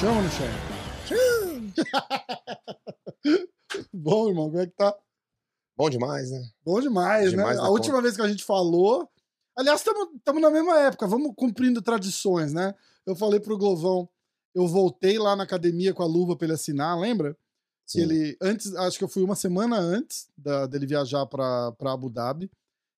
[0.00, 0.46] Chama chão.
[3.92, 4.96] Bom, irmão, como é que tá?
[5.76, 6.40] Bom demais, né?
[6.64, 7.62] Bom demais, Demais né?
[7.64, 9.10] A última vez que a gente falou.
[9.56, 12.72] Aliás, estamos na mesma época, vamos cumprindo tradições, né?
[13.04, 14.08] Eu falei pro Glovão,
[14.54, 17.36] eu voltei lá na academia com a luva pra ele assinar, lembra?
[17.88, 18.02] Sim.
[18.02, 22.50] ele, antes, acho que eu fui uma semana antes da, dele viajar pra Abu Dhabi.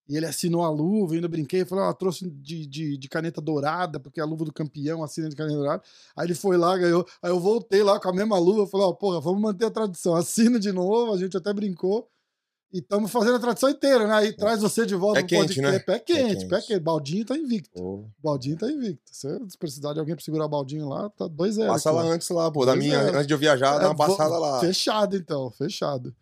[0.09, 3.97] E ele assinou a luva, ainda brinquei, falei, ó, trouxe de, de, de caneta dourada,
[3.97, 5.83] porque é a luva do campeão assina de caneta dourada.
[6.17, 7.07] Aí ele foi lá, ganhou.
[7.21, 10.13] Aí eu voltei lá com a mesma luva, falei, ó, porra, vamos manter a tradição.
[10.15, 12.09] Assina de novo, a gente até brincou.
[12.73, 14.13] E estamos fazendo a tradição inteira, né?
[14.13, 15.61] Aí traz você de volta Pé quente, podcast.
[15.73, 15.79] né?
[15.79, 16.47] Pé quente, quente.
[16.47, 16.79] pé quente.
[16.79, 17.69] Baldinho tá invicto.
[17.73, 19.01] Pô, Baldinho tá invicto.
[19.13, 22.29] Se precisar de alguém pra segurar o baldinho lá, tá 2 0 Passa lá antes
[22.29, 22.65] lá, pô.
[22.65, 23.09] Da minha, é.
[23.15, 24.59] antes de eu viajar, dá É, uma passada lá.
[24.61, 26.15] Fechado, então, fechado.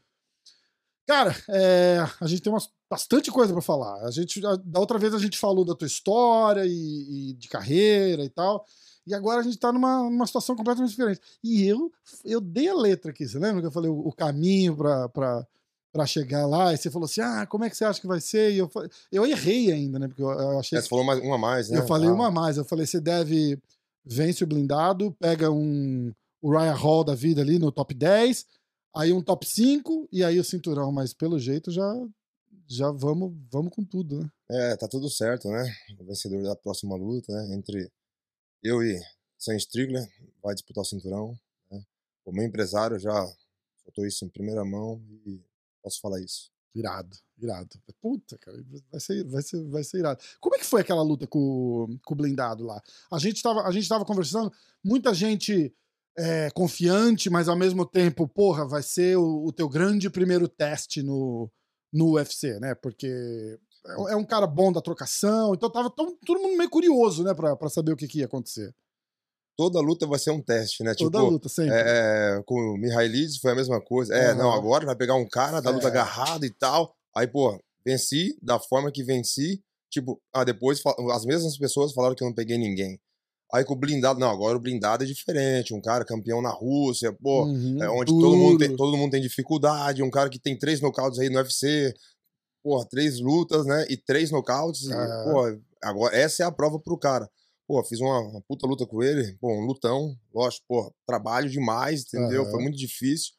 [1.07, 4.03] Cara, é, a gente tem umas, bastante coisa pra falar.
[4.07, 7.47] A gente, a- da outra vez a gente falou da tua história e, e de
[7.47, 8.65] carreira e tal.
[9.07, 11.19] E agora a gente tá numa, numa situação completamente diferente.
[11.43, 11.91] E eu,
[12.23, 15.09] eu dei a letra aqui, você lembra que eu falei o, o caminho pra,
[15.91, 16.73] pra, pra chegar lá?
[16.73, 18.51] E você falou assim: ah, como é que você acha que vai ser?
[18.53, 18.69] E eu,
[19.11, 20.07] eu errei ainda, né?
[20.07, 21.79] Porque eu, eu achei É, você falou mais, uma a mais, né?
[21.79, 22.57] eu falei Ah, uma a mais.
[22.57, 23.57] Eu falei, você deve
[24.05, 28.45] vence o blindado, pega um o Ryan Hall da vida ali no top 10,
[28.95, 31.93] aí um top 5 e aí o cinturão, mas pelo jeito já
[32.65, 34.29] já vamos vamos com tudo, né?
[34.49, 35.69] É, tá tudo certo, né?
[35.99, 37.55] O vencedor da próxima luta, né?
[37.55, 37.91] Entre
[38.63, 38.99] eu e
[39.37, 40.07] Sam Strickler
[40.41, 41.37] vai disputar o cinturão.
[41.69, 41.81] Né?
[42.25, 43.25] O meu empresário já
[43.83, 45.41] soltou isso em primeira mão e
[45.81, 46.51] posso falar isso.
[46.75, 47.69] Irado, irado.
[47.99, 48.57] Puta, cara,
[48.91, 50.21] vai ser, vai ser, vai ser irado.
[50.39, 52.81] Como é que foi aquela luta com, com o blindado lá?
[53.11, 54.51] A gente tava, a gente tava conversando,
[54.83, 55.73] muita gente
[56.17, 61.01] é, confiante, mas ao mesmo tempo, porra, vai ser o, o teu grande primeiro teste
[61.01, 61.49] no,
[61.91, 62.75] no UFC, né?
[62.75, 67.23] Porque é, é um cara bom da trocação, então tava todo, todo mundo meio curioso,
[67.23, 68.73] né, pra, pra saber o que, que ia acontecer.
[69.59, 70.95] Toda luta vai ser um teste, né?
[70.95, 71.75] Toda tipo, luta, sempre.
[71.75, 74.15] É, é, com o Mihailidis foi a mesma coisa.
[74.15, 74.57] É, não, Aham.
[74.57, 75.89] agora vai pegar um cara da luta É.
[75.89, 76.95] agarrada e tal.
[77.13, 79.61] Aí, pô, venci da forma que venci.
[79.91, 80.81] Tipo, ah, depois
[81.11, 82.97] as mesmas pessoas falaram que eu não peguei ninguém.
[83.53, 85.73] Aí com o blindado, não, agora o blindado é diferente.
[85.73, 89.21] Um cara campeão na Rússia, pô, Uhum, é onde todo mundo, tem, todo mundo tem
[89.21, 90.01] dificuldade.
[90.01, 91.93] Um cara que tem três nocautes aí no UFC,
[92.63, 93.85] porra, três lutas, né?
[93.89, 94.89] E três nocautes.
[94.89, 95.23] É.
[95.25, 97.29] pô, agora essa é a prova pro cara.
[97.69, 102.01] Pô, fiz uma, uma puta luta com ele, pô, um lutão, lógico, pô, trabalho demais,
[102.01, 102.43] entendeu?
[102.45, 102.63] Foi Aham.
[102.63, 103.31] muito difícil,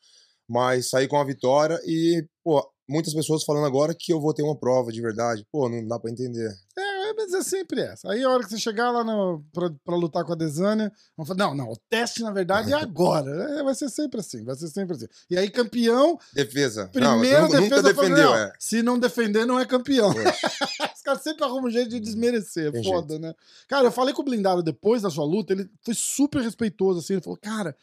[0.49, 4.45] mas saí com a vitória e, pô, muitas pessoas falando agora que eu vou ter
[4.45, 5.45] uma prova de verdade.
[5.51, 6.49] Pô, não dá pra entender.
[6.79, 8.11] É, mas é sempre essa.
[8.11, 11.27] Aí a hora que você chegar lá no, pra, pra lutar com a Desânia, vão
[11.27, 13.31] falar: não, não, o teste na verdade é agora.
[13.59, 15.07] É, vai ser sempre assim, vai ser sempre assim.
[15.29, 16.89] E aí, campeão, Defesa.
[16.89, 18.53] primeira não, nunca, defesa nunca defendeu, não, é.
[18.59, 20.11] Se não defender, não é campeão.
[20.95, 22.69] Os caras sempre arrumam um jeito de desmerecer.
[22.69, 23.35] É Tem foda, né?
[23.69, 27.15] Cara, eu falei com o blindado depois da sua luta, ele foi super respeitoso, assim.
[27.15, 27.75] Ele falou, cara.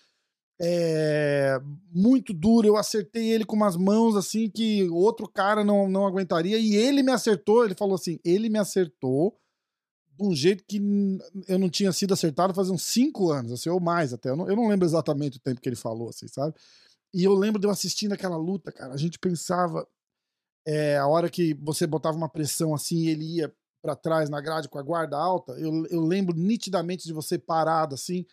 [0.59, 1.59] É
[1.91, 6.57] muito duro, eu acertei ele com umas mãos assim que outro cara não, não aguentaria
[6.57, 7.63] e ele me acertou.
[7.63, 9.37] Ele falou assim: ele me acertou
[10.17, 10.81] de um jeito que
[11.47, 14.29] eu não tinha sido acertado faz uns cinco anos, assim, ou mais até.
[14.29, 16.55] Eu não, eu não lembro exatamente o tempo que ele falou, assim, sabe?
[17.13, 18.93] E eu lembro de eu assistindo aquela luta, cara.
[18.93, 19.87] A gente pensava,
[20.65, 24.41] é, a hora que você botava uma pressão assim e ele ia pra trás na
[24.41, 28.25] grade com a guarda alta, eu, eu lembro nitidamente de você parado assim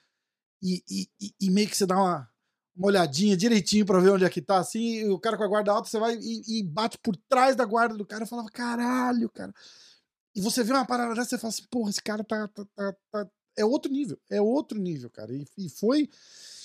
[0.65, 2.29] e, e, e- meio que você dá uma,
[2.77, 5.49] uma olhadinha direitinho pra ver onde é que tá, assim, e o cara com a
[5.49, 8.25] guarda alta, você vai e, e bate por trás da guarda do cara.
[8.25, 9.55] Eu falava, caralho, cara.
[10.35, 12.97] E você vê uma parada dessa, você fala assim, porra, esse cara tá, tá, tá-
[13.13, 15.33] tá- É outro nível, é outro nível, cara.
[15.33, 16.09] E, e foi.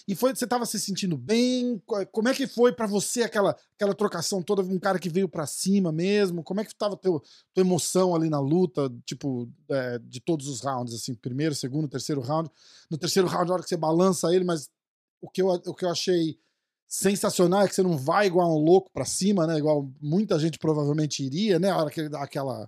[0.09, 1.77] E foi, você tava se sentindo bem?
[1.85, 4.63] Co- Como é que foi pra você aquela, aquela trocação toda?
[4.63, 6.43] Um cara que veio pra cima mesmo?
[6.43, 7.21] Como é que tava teu,
[7.53, 12.21] tua emoção ali na luta, tipo, é, de todos os rounds, assim, primeiro, segundo, terceiro
[12.21, 12.49] round?
[12.89, 14.67] No terceiro round, na hora que você balança ele, mas
[15.21, 16.39] o que eu, o que eu achei
[16.87, 19.59] sensacional é que você não vai igual um louco pra cima, né?
[19.59, 21.69] Igual muita gente provavelmente iria, né?
[21.69, 22.67] A hora que ele dá aquela,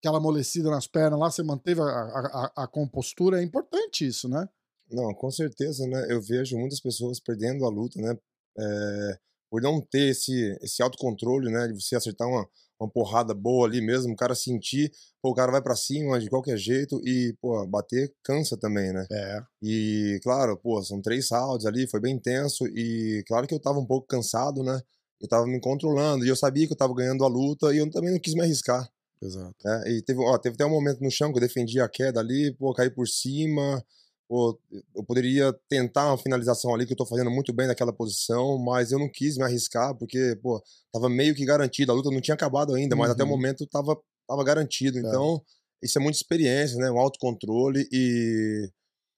[0.00, 3.40] aquela amolecida nas pernas lá, você manteve a, a, a- a compostura.
[3.40, 4.48] É importante isso, né?
[4.90, 6.06] Não, com certeza, né?
[6.10, 8.16] Eu vejo muitas pessoas perdendo a luta, né?
[8.58, 9.18] eh,
[9.50, 11.68] por não ter esse, esse autocontrole, né?
[11.68, 12.46] De você acertar uma,
[12.80, 14.90] uma porrada boa ali mesmo, o cara sentir,
[15.22, 19.06] pô, o cara vai pra cima de qualquer jeito e, pô, bater cansa também, né?
[19.10, 19.40] É.
[19.62, 23.78] E, claro, pô, são três rounds ali, foi bem tenso e, claro que eu tava
[23.78, 24.80] um pouco cansado, né?
[25.20, 27.90] Eu tava me controlando e eu sabia que eu tava ganhando a luta e eu
[27.90, 28.88] também não quis me arriscar.
[29.22, 29.54] Exato.
[29.64, 29.82] né?
[29.92, 32.52] E teve, ó, teve até um momento no chão que eu defendi a queda ali,
[32.54, 33.82] pô, caí por cima,
[34.28, 34.58] pô,
[34.94, 38.90] eu poderia tentar uma finalização ali, que eu tô fazendo muito bem naquela posição, mas
[38.92, 40.62] eu não quis me arriscar, porque, pô,
[40.92, 41.92] tava meio que garantido.
[41.92, 43.32] A luta não tinha acabado ainda, mas até o Uhum.
[43.32, 43.96] momento tava,
[44.28, 44.98] tava garantido.
[44.98, 45.40] Então,
[45.82, 46.90] isso é muita experiência, né?
[46.90, 48.68] Um autocontrole e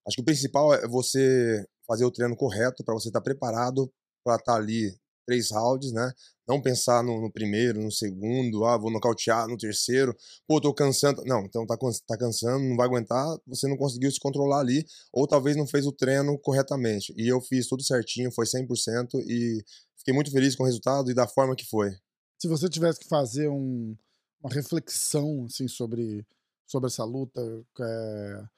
[0.06, 3.90] acho que o principal é você fazer o treino correto para você estar preparado
[4.24, 4.94] para estar ali
[5.28, 6.10] três rounds, né?
[6.48, 10.16] Não pensar no, no primeiro, no segundo, ah, vou nocautear no terceiro,
[10.46, 11.22] pô, tô cansando.
[11.26, 11.76] Não, então tá,
[12.06, 15.86] tá cansando, não vai aguentar, você não conseguiu se controlar ali, ou talvez não fez
[15.86, 17.12] o treino corretamente.
[17.18, 19.62] E eu fiz tudo certinho, foi 100% e
[19.98, 21.94] fiquei muito feliz com o resultado e da forma que foi.
[22.38, 23.94] Se você tivesse que fazer um-
[24.42, 26.24] uma reflexão assim sobre,
[26.66, 27.40] sobre essa luta,
[27.80, 28.48] é, o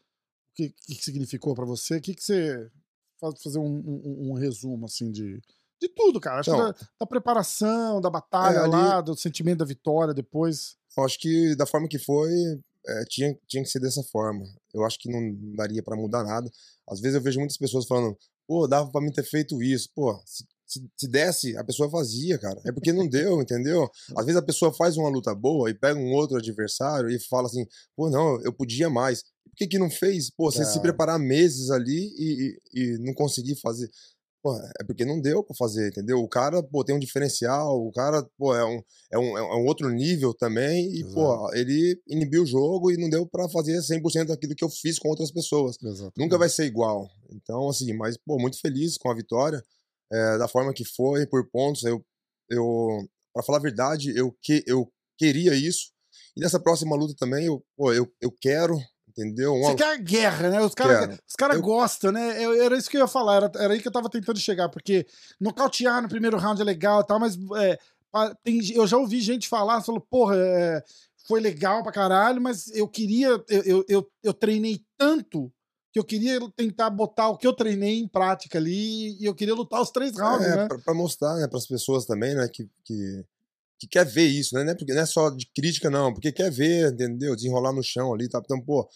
[0.54, 1.96] que, que significou pra você?
[1.96, 2.70] O que, que você
[3.20, 5.40] faz fazer um, um- um resumo assim de,
[5.80, 6.40] de tudo, cara?
[6.40, 10.12] Acho que Então, da, da preparação, da batalha É, ali- lá, do sentimento da vitória
[10.14, 10.76] depois.
[10.96, 12.30] Eu acho que da forma que foi,
[12.86, 14.44] é, tinha, tinha que ser dessa forma.
[14.74, 16.50] Eu acho que não daria pra mudar nada.
[16.88, 18.16] Às vezes eu vejo muitas pessoas falando,
[18.46, 19.88] pô, dava pra mim ter feito isso.
[19.94, 22.60] Pô, se, se, se desse, a pessoa fazia, cara.
[22.66, 23.88] É porque não deu, entendeu?
[24.16, 27.46] Às vezes a pessoa faz uma luta boa e pega um outro adversário e fala
[27.46, 27.64] assim,
[27.96, 29.22] pô, não, eu podia mais.
[29.44, 30.30] Por que, que não fez?
[30.30, 30.80] Pô, você se É.
[30.82, 33.90] preparar meses ali e, e, e não conseguir fazer.
[34.42, 36.18] Pô, é porque não deu pra fazer, entendeu?
[36.18, 38.82] O cara, pô, tem um diferencial, o cara, pô, é um,
[39.12, 43.10] é um, é um outro nível também, e, pô, ele inibiu o jogo e não
[43.10, 45.76] deu pra fazer 100% daquilo que eu fiz com outras pessoas.
[45.82, 46.12] Exato.
[46.16, 47.06] Nunca vai ser igual.
[47.30, 49.62] Então, assim, mas, pô, muito feliz com a vitória,
[50.10, 51.84] eh, da forma que foi, por pontos.
[51.84, 52.02] Eu,
[52.48, 55.92] eu pra falar a verdade, eu, que, eu queria isso.
[56.36, 58.78] E nessa próxima luta também, eu, pô, eu, eu quero,
[59.22, 59.54] entendeu?
[59.60, 60.60] Você quer guerra, né?
[60.60, 62.42] Os caras os cara Eu- gostam, né?
[62.44, 64.68] Eu- era isso que eu ia falar, era, era aí que eu tava tentando chegar,
[64.68, 65.06] porque
[65.40, 67.78] nocautear no primeiro round é legal e tal, mas é,
[68.42, 70.82] tem- eu já ouvi gente falar, falou, porra, é,
[71.26, 75.52] foi legal pra caralho, mas eu queria, eu, eu, eu, eu treinei tanto
[75.92, 79.54] que eu queria tentar botar o que eu treinei em prática ali e eu queria
[79.54, 80.68] lutar os três rounds, é, né?
[80.68, 83.24] pra, pra mostrar, né, pras pessoas também, né, que, que,
[83.78, 86.30] que quer ver isso, né, não é, porque, não é só de crítica, não, porque
[86.30, 88.88] quer ver, entendeu, desenrolar no chão ali, tá, então, pô,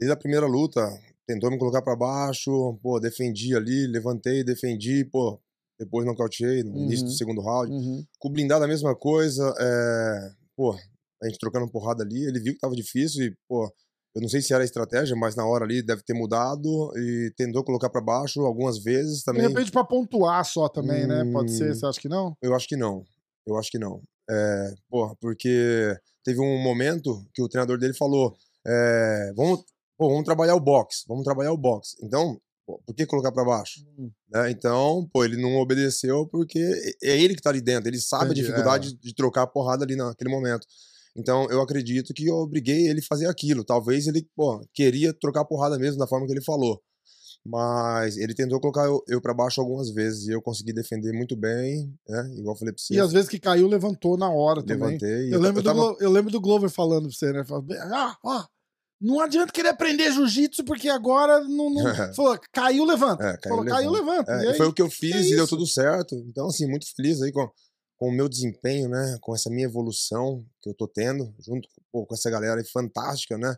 [0.00, 0.80] desde a primeira luta,
[1.26, 5.38] tentou me colocar pra baixo, pô, defendi ali, levantei, defendi, pô,
[5.78, 7.16] depois nocauteei no início do Uhum.
[7.16, 8.04] segundo round, Uhum.
[8.18, 10.72] com o blindado a mesma coisa, é, pô,
[11.22, 13.70] a gente trocando porrada ali, ele viu que tava difícil e, pô,
[14.14, 16.66] eu não sei se era a estratégia, mas na hora ali deve ter mudado
[16.98, 19.42] e tentou colocar pra baixo algumas vezes De também.
[19.46, 21.24] repente pra pontuar só também, né?
[21.32, 21.74] Pode ser, Hum.
[21.74, 22.34] você acha que não?
[22.42, 23.04] Eu acho que não.
[23.46, 24.02] Eu acho que não.
[24.28, 28.34] É, porra, porque teve um momento que o treinador dele falou:
[28.66, 29.64] é, vamos,
[30.00, 31.94] pô, vamos trabalhar o boxe, vamos trabalhar o boxe.
[32.02, 33.80] Então, pô, por que colocar pra baixo?
[33.98, 34.10] Hum.
[34.32, 34.50] Né?
[34.50, 36.58] Então, pô, ele não obedeceu porque
[37.02, 39.84] é ele que tá ali dentro, ele sabe Entendi, a dificuldade de trocar a porrada
[39.84, 40.66] ali naquele momento.
[41.14, 43.62] Então, eu acredito que eu obriguei ele a fazer aquilo.
[43.62, 46.80] Talvez ele, pô, queria trocar a porrada mesmo da forma que ele falou.
[47.44, 51.34] Mas ele tentou colocar eu, eu para baixo algumas vezes e eu consegui defender muito
[51.36, 52.30] bem, né?
[52.36, 52.94] Igual eu falei pra você.
[52.94, 54.76] E às vezes que caiu, levantou na hora também.
[54.98, 55.28] levantei.
[55.28, 57.44] e Eu lembro, ta- do Glo- eu lembro do Glover falando pra você, né?
[57.44, 58.44] Falando, ah, ó,
[59.00, 61.70] não adianta querer aprender jiu-jitsu porque agora não.
[61.70, 61.82] não...
[62.14, 63.24] Falou, caiu, levanta.
[63.24, 64.30] É, caiu, Falou, caiu, levanta.
[64.30, 64.32] levanta.
[64.32, 66.14] É, E aí, foi o que eu fiz e deu tudo certo.
[66.28, 67.50] Então, assim, muito feliz aí com,
[67.96, 69.18] com o meu desempenho, né?
[69.20, 73.38] Com essa minha evolução que eu tô tendo, junto pô, com essa galera aí fantástica,
[73.38, 73.56] né?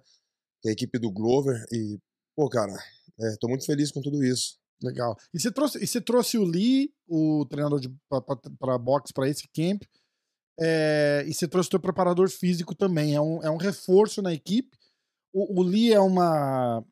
[0.60, 1.64] Que é a equipe do Glover.
[1.72, 1.98] E,
[2.36, 2.72] pô, cara,
[3.20, 4.56] é, tô muito feliz com tudo isso.
[4.82, 5.16] Legal.
[5.32, 7.80] E você trouxe, e você trouxe o Lee, o treinador
[8.58, 9.82] pra boxe, pra esse camp.
[10.60, 13.14] é, e você trouxe o teu preparador físico também.
[13.14, 14.76] É um, é um reforço na equipe.
[15.32, 16.84] O, o Lee é uma.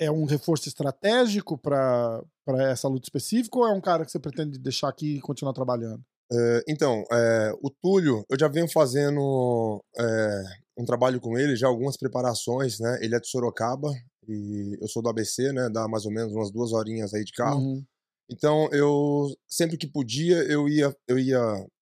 [0.00, 2.22] É um reforço estratégico para
[2.70, 6.00] essa luta específica ou é um cara que você pretende deixar aqui e continuar trabalhando?
[6.30, 10.42] É, então, é, o Túlio, eu já venho fazendo é,
[10.78, 12.98] um trabalho com ele, já algumas preparações, né?
[13.02, 13.90] Ele é de Sorocaba
[14.28, 15.68] e eu sou do ABC, né?
[15.68, 17.58] Dá mais ou menos umas duas horinhas aí de carro.
[17.60, 17.84] Uhum.
[18.30, 21.40] Então, eu sempre que podia, eu ia, eu ia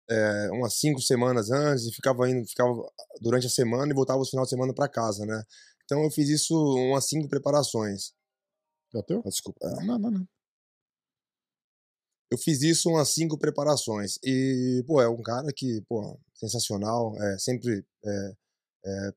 [0.08, 2.72] é, umas cinco semanas antes e ficava indo, ficava
[3.20, 5.42] durante a semana e voltava no final de semana para casa, né?
[5.86, 8.12] Então, eu fiz isso umas cinco preparações.
[8.92, 9.20] O teu?
[9.24, 9.58] Ah, Desculpa.
[9.62, 9.84] é.
[9.84, 10.28] Não, não, não.
[12.30, 14.18] Eu fiz isso umas cinco preparações.
[14.24, 17.14] E, pô, é um cara que, pô, sensacional.
[17.22, 18.32] É, sempre é,
[18.84, 19.12] é,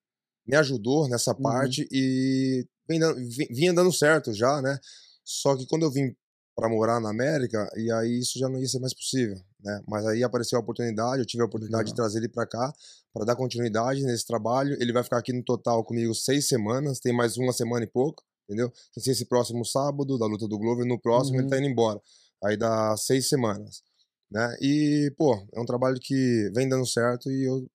[0.46, 1.42] me ajudou nessa Uhum.
[1.42, 3.00] parte e vem
[3.50, 4.80] vinha dando certo já, né?
[5.24, 6.16] Só que quando eu vim
[6.60, 9.82] para morar na América, e aí isso já não ia ser mais possível, né?
[9.88, 12.04] Mas aí apareceu a oportunidade, eu tive a oportunidade de Legal.
[12.06, 12.74] trazer ele para cá
[13.14, 14.76] para dar continuidade nesse trabalho.
[14.78, 18.26] Ele vai ficar aqui no total comigo seis semanas, tem mais uma semana e pouco,
[18.44, 18.70] entendeu?
[18.94, 21.44] Tem esse próximo sábado da luta do Glover, no próximo Uhum.
[21.44, 22.02] ele tá indo embora.
[22.44, 23.82] Aí dá seis semanas,
[24.30, 24.58] né?
[24.60, 27.66] E, pô, é um trabalho que vem dando certo e eu,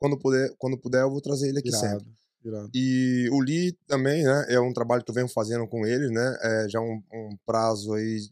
[0.00, 2.16] quando puder, quando puder eu vou trazer ele aqui Irado, sempre.
[2.48, 2.70] Irado.
[2.74, 4.46] E o Lee também, né?
[4.48, 6.36] É um trabalho que eu venho fazendo com ele, né?
[6.42, 8.28] É já um, um prazo aí.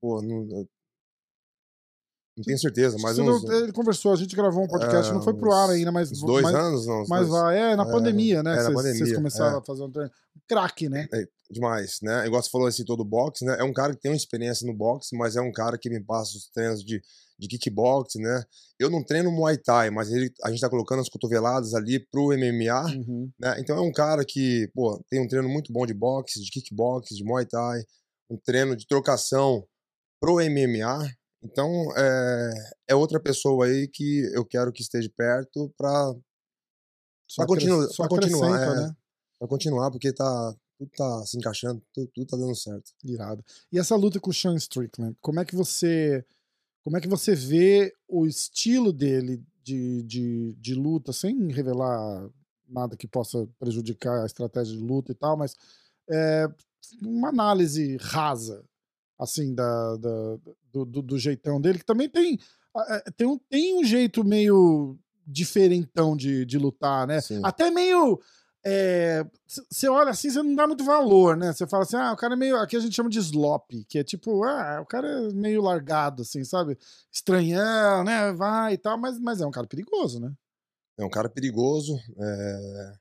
[0.00, 0.44] Pô, não,
[2.36, 5.20] não tenho certeza, mas uns, não- ele conversou, a gente gravou um podcast, É, não
[5.20, 6.10] foi pro ar ainda, mas.
[6.20, 7.04] dois mas, anos, não?
[7.08, 8.52] Mas vai, é, na É, pandemia, né?
[8.52, 9.58] é, na Vocês- Vocês pandemia, começaram é.
[9.60, 10.10] a fazer um treino.
[10.46, 11.08] Craque, né?
[11.50, 12.26] demais, né?
[12.26, 13.56] Igual você falou esse todo boxe, né?
[13.58, 15.98] É um cara que tem uma experiência no boxe, mas é um cara que me
[15.98, 17.02] passa os treinos de,
[17.38, 18.42] de kickbox, né?
[18.78, 22.32] Eu não treino Muay Thai, mas ele, a gente tá colocando as cotoveladas ali pro
[22.36, 23.30] MMA, Uhum.
[23.38, 23.56] né?
[23.60, 27.10] Então é um cara que, pô, tem um treino muito bom de boxe, de kickbox,
[27.10, 27.82] de Muay Thai,
[28.30, 29.64] um treino de trocação
[30.20, 31.08] pro MMA.
[31.42, 32.50] Então é,
[32.88, 36.12] é outra pessoa aí que eu quero que esteja perto pra,
[37.36, 37.46] Pra
[37.88, 38.74] só pra continuar, é.
[38.80, 38.96] né?
[39.38, 42.90] pra continuar, porque tá, tudo tá se encaixando, tudo, tudo tá dando certo.
[43.04, 43.44] Irado.
[43.70, 46.24] E essa luta com o Sean Strickland, como é que você
[46.88, 52.30] como é que você vê o estilo dele de, de, de luta, sem revelar
[52.66, 55.54] nada que possa prejudicar a estratégia de luta e tal, mas
[56.08, 56.48] é,
[57.02, 58.64] uma análise rasa,
[59.18, 60.38] assim, da, da-
[60.72, 62.38] do, do- do jeitão dele, que também tem,
[62.88, 67.20] é, tem, um, tem um jeito meio diferentão de, de lutar, né?
[67.20, 67.42] Sim.
[67.44, 68.18] Até meio.
[69.46, 71.52] Você olha assim, você não dá muito valor, né?
[71.52, 72.56] Você fala assim, ah, o cara é meio.
[72.56, 76.22] Aqui a gente chama de slop, que é tipo, ah, o cara é meio largado,
[76.22, 76.76] assim, sabe?
[77.10, 78.32] Estranhão, né?
[78.32, 80.32] Vai e tal, mas, mas é um cara perigoso, né?
[80.98, 81.96] É um cara perigoso.
[82.18, 82.92] é,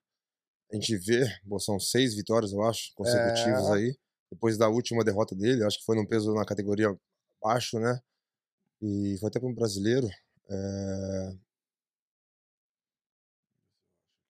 [0.71, 3.73] A gente vê, bom, são seis vitórias, eu acho, consecutivas É.
[3.73, 3.97] aí.
[4.31, 6.95] Depois da última derrota dele, acho que foi num peso na categoria
[7.41, 7.99] baixo, né?
[8.81, 10.07] E foi até para um brasileiro.
[10.49, 11.33] é,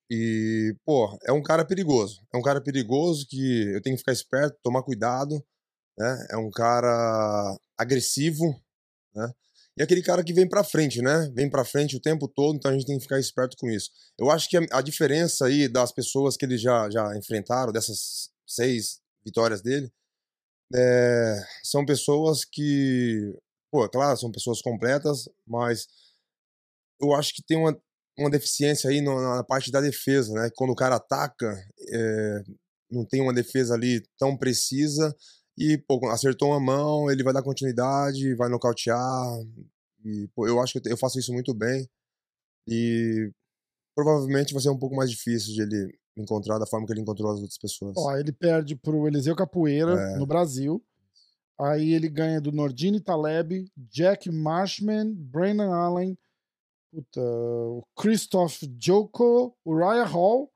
[0.10, 2.22] E, pô, é um cara perigoso.
[2.34, 5.44] É um cara perigoso que eu tenho que ficar esperto, tomar cuidado,
[5.98, 6.28] né?
[6.32, 8.46] É um cara agressivo,
[9.16, 9.32] né?
[9.78, 11.30] E aquele cara que vem pra frente, né?
[11.36, 13.92] Vem pra frente o tempo todo, então a gente tem que ficar esperto com isso.
[14.18, 18.32] Eu acho que a, a diferença aí das pessoas que ele já, já enfrentaram, dessas
[18.48, 19.92] seis vitórias dele,
[20.74, 23.36] é, são pessoas que,
[23.72, 25.88] pô, é claro, são pessoas completas, mas
[27.00, 27.80] eu acho que tem uma,
[28.18, 30.50] uma deficiência aí na parte da defesa, né?
[30.56, 31.56] Quando o cara ataca,
[31.92, 32.44] é,
[32.90, 35.16] não tem uma defesa ali tão precisa
[35.58, 39.40] e, pô, acertou uma mão, ele vai dar continuidade, vai nocautear.
[40.06, 41.88] E, pô, eu acho que eu faço isso muito bem.
[42.68, 43.32] E
[43.96, 47.32] provavelmente vai ser um pouco mais difícil de ele encontrar da forma que ele encontrou
[47.32, 47.94] as outras pessoas.
[47.98, 50.18] Ó, ele perde pro Eliseu Capoeira, É.
[50.18, 50.84] no Brasil.
[51.60, 56.18] Aí ele ganha do Nordine Taleb, Jack Marshman, Brandon Allen,
[56.92, 60.52] puta, o Christoph Joko, o Raya Hall,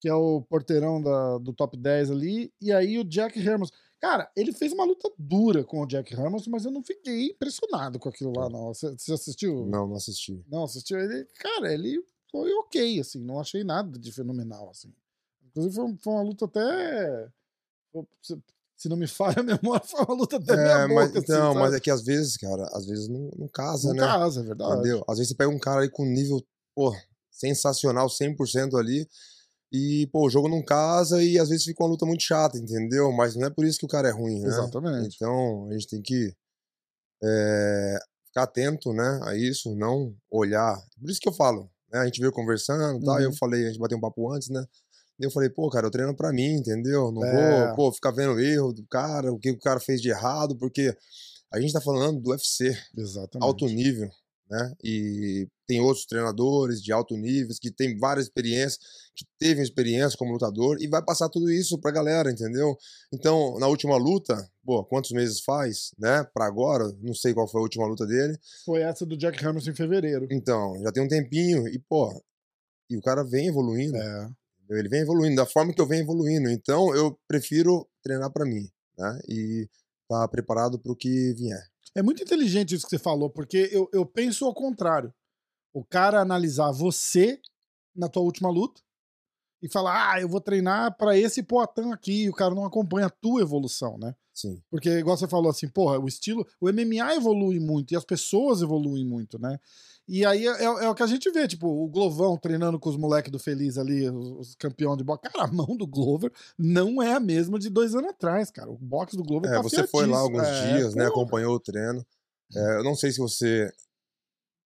[0.00, 3.72] que é o porteirão da- do top 10 ali, e aí o Jack Hermanson.
[4.00, 7.98] Cara, ele fez uma luta dura com o Jack Hermanson, mas eu não fiquei impressionado
[7.98, 8.74] com aquilo lá, não.
[8.74, 9.64] Você você assistiu?
[9.66, 10.44] Não, não assisti.
[10.46, 11.24] Não, assistiu ele.
[11.38, 14.92] Cara, ele foi ok, assim, não achei nada de fenomenal, assim.
[15.46, 17.30] Inclusive, foi, foi uma luta até.
[18.76, 21.24] Se, não me falha a memória, foi uma luta até É, meia mas, boca, assim,
[21.24, 21.60] então, sabe?
[21.60, 24.06] mas é que às vezes, cara, às vezes não, não casa, Não né?
[24.06, 24.74] casa, é verdade.
[24.80, 25.04] Entendeu?
[25.08, 26.42] Às vezes você pega um cara aí com nível,
[26.74, 26.94] pô,
[27.30, 29.08] sensacional, 100% ali,
[29.72, 33.10] e, pô, o jogo não casa e às vezes fica uma luta muito chata, entendeu?
[33.12, 34.48] Mas não é por isso que o cara é ruim, né?
[34.48, 35.16] Exatamente.
[35.16, 36.32] Então, a gente tem que
[37.22, 40.76] é, ficar atento, né, a isso, não olhar.
[41.00, 42.00] Por isso que eu falo, né?
[42.00, 43.36] A gente veio conversando e tal, e eu Uhum.
[43.38, 44.64] falei, a gente bateu um papo antes, né?
[45.18, 47.12] Eu falei, pô, cara, eu treino pra mim, entendeu?
[47.12, 47.32] Não É.
[47.68, 50.56] vou, pô, ficar vendo o erro do cara, o que o cara fez de errado,
[50.56, 50.94] porque
[51.52, 53.44] a gente tá falando do UFC, Exatamente.
[53.46, 54.10] alto nível,
[54.50, 54.72] né?
[54.82, 58.78] E tem outros treinadores de alto nível que tem várias experiências,
[59.14, 62.76] que teve experiência como lutador e vai passar tudo isso pra galera, entendeu?
[63.12, 66.24] Então, na última luta, pô, quantos meses faz, né?
[66.34, 68.36] Pra agora, não sei qual foi a última luta dele.
[68.64, 70.26] Foi essa do Jack Hermanson em fevereiro.
[70.30, 72.12] Então, já tem um tempinho e, pô,
[72.90, 73.96] e o cara vem evoluindo.
[73.96, 74.28] É.
[74.64, 74.78] entendeu?
[74.78, 76.50] Ele vem evoluindo da forma que eu venho evoluindo.
[76.50, 78.68] Então, eu prefiro treinar pra mim,
[78.98, 79.20] né?
[79.28, 79.68] E
[80.08, 81.62] tá preparado pro que vier.
[81.94, 85.14] É muito inteligente isso que você falou, porque eu, eu penso ao contrário.
[85.72, 87.40] O cara analisar você
[87.94, 88.82] na tua última luta
[89.62, 93.06] e falar, ah, eu vou treinar pra esse Poatan aqui, e o cara não acompanha
[93.06, 94.14] a tua evolução, né?
[94.34, 94.60] Sim.
[94.68, 96.46] Porque, igual você falou assim, porra, o estilo.
[96.60, 99.58] O MMA evolui muito e as pessoas evoluem muito, né?
[100.06, 102.96] E aí é, é o que a gente vê, tipo, o Glovão treinando com os
[102.96, 105.22] moleques do Feliz ali, os, os campeões de boxe.
[105.22, 108.70] Cara, a mão do Glover não é a mesma de dois anos atrás, cara.
[108.70, 111.06] O boxe do Glover É, tá você foi lá alguns É, dias, né?
[111.06, 112.04] Acompanhou o treino.
[112.54, 113.72] É, eu não sei se você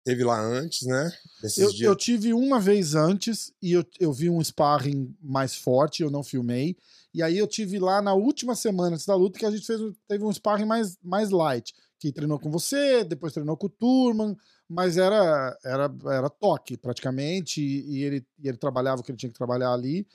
[0.04, 1.12] teve lá antes, né?
[1.56, 6.10] Eu, eu tive uma vez antes e eu, eu vi um sparring mais forte, eu
[6.10, 6.76] não filmei.
[7.14, 9.80] E aí eu tive lá na última semana antes da luta que a gente fez,
[10.08, 11.74] teve um sparring mais, mais light.
[12.00, 14.36] Que treinou com você, depois treinou com o Turman,
[14.68, 17.60] mas era, era, era toque praticamente.
[17.60, 20.06] E, e ele, e ele trabalhava o que ele tinha que trabalhar ali.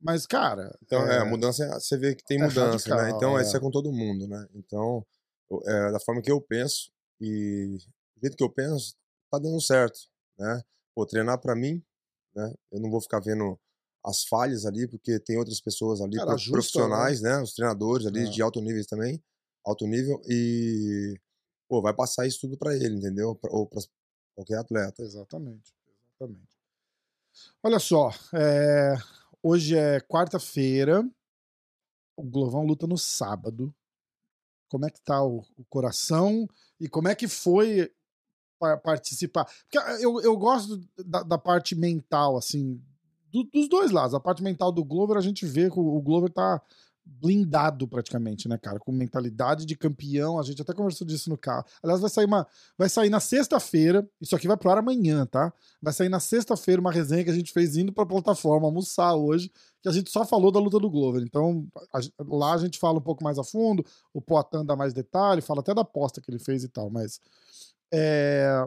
[0.00, 0.74] Mas, cara.
[0.82, 2.96] Então, é, a mudança, você vê que tem é mudança, né?
[2.96, 3.42] radical, Então, é.
[3.42, 4.46] isso é com todo mundo, né?
[4.54, 5.04] Então,
[5.66, 6.90] é, da forma que eu penso
[7.20, 7.76] e
[8.16, 8.94] do jeito que eu penso,
[9.30, 9.98] tá dando certo,
[10.38, 10.62] né?
[10.94, 11.82] Pô, treinar pra mim,
[12.34, 12.54] né?
[12.72, 13.58] Eu não vou ficar vendo
[14.02, 17.38] as falhas ali, porque tem outras pessoas ali, Cara, ajusta, profissionais, né?
[17.42, 18.30] Os treinadores ali É.
[18.30, 19.22] de alto nível também,
[19.66, 21.14] alto nível, e,
[21.70, 23.32] pô, vai passar isso tudo pra ele, entendeu?
[23.36, 23.80] Pra- Ou pra
[24.34, 25.02] qualquer atleta.
[25.04, 25.72] Exatamente.
[26.20, 26.50] Exatamente.
[27.62, 28.94] Olha só, é,
[29.40, 31.08] hoje é quarta-feira.
[32.16, 33.72] O Glovão luta no sábado.
[34.68, 36.46] Como é que tá o, o coração
[36.80, 37.92] e como é que foi
[38.58, 39.44] pa- participar?
[39.44, 42.82] Porque eu, eu gosto da, da parte mental, assim,
[43.32, 44.14] do- dos dois lados.
[44.14, 46.60] A parte mental do Glover, a gente vê que o, o Glover tá
[47.12, 48.78] blindado praticamente, né, cara?
[48.78, 50.38] Com mentalidade de campeão.
[50.38, 51.64] A gente até conversou disso no carro.
[51.82, 52.46] Aliás, vai sair uma.
[52.78, 54.08] Vai sair na sexta-feira.
[54.20, 55.52] Isso aqui vai pro ar amanhã, tá?
[55.82, 59.50] Vai sair na sexta-feira uma resenha que a gente fez indo pra plataforma almoçar hoje,
[59.82, 61.22] que a gente só falou da luta do Glover.
[61.22, 64.92] Então, a- lá a gente fala um pouco mais a fundo, o Poatan dá mais
[64.94, 67.20] detalhe, fala até da aposta que ele fez e tal, mas.
[67.92, 68.66] É,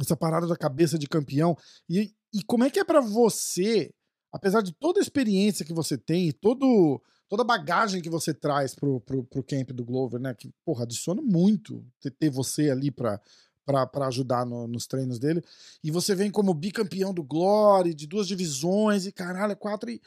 [0.00, 1.56] essa parada da cabeça de campeão.
[1.88, 3.92] E, e como é que é pra você,
[4.32, 7.00] apesar de toda a experiência que você tem e todo,
[7.32, 10.34] toda a bagagem que você traz pro, pro, pro camp do Glover, né?
[10.34, 11.82] Que, porra, adiciona muito
[12.18, 13.18] ter, você ali pra,
[13.64, 15.42] pra ajudar no- nos treinos dele.
[15.82, 19.88] E você vem como bicampeão do Glory, de duas divisões, e caralho, quatro.
[19.88, 19.98] E...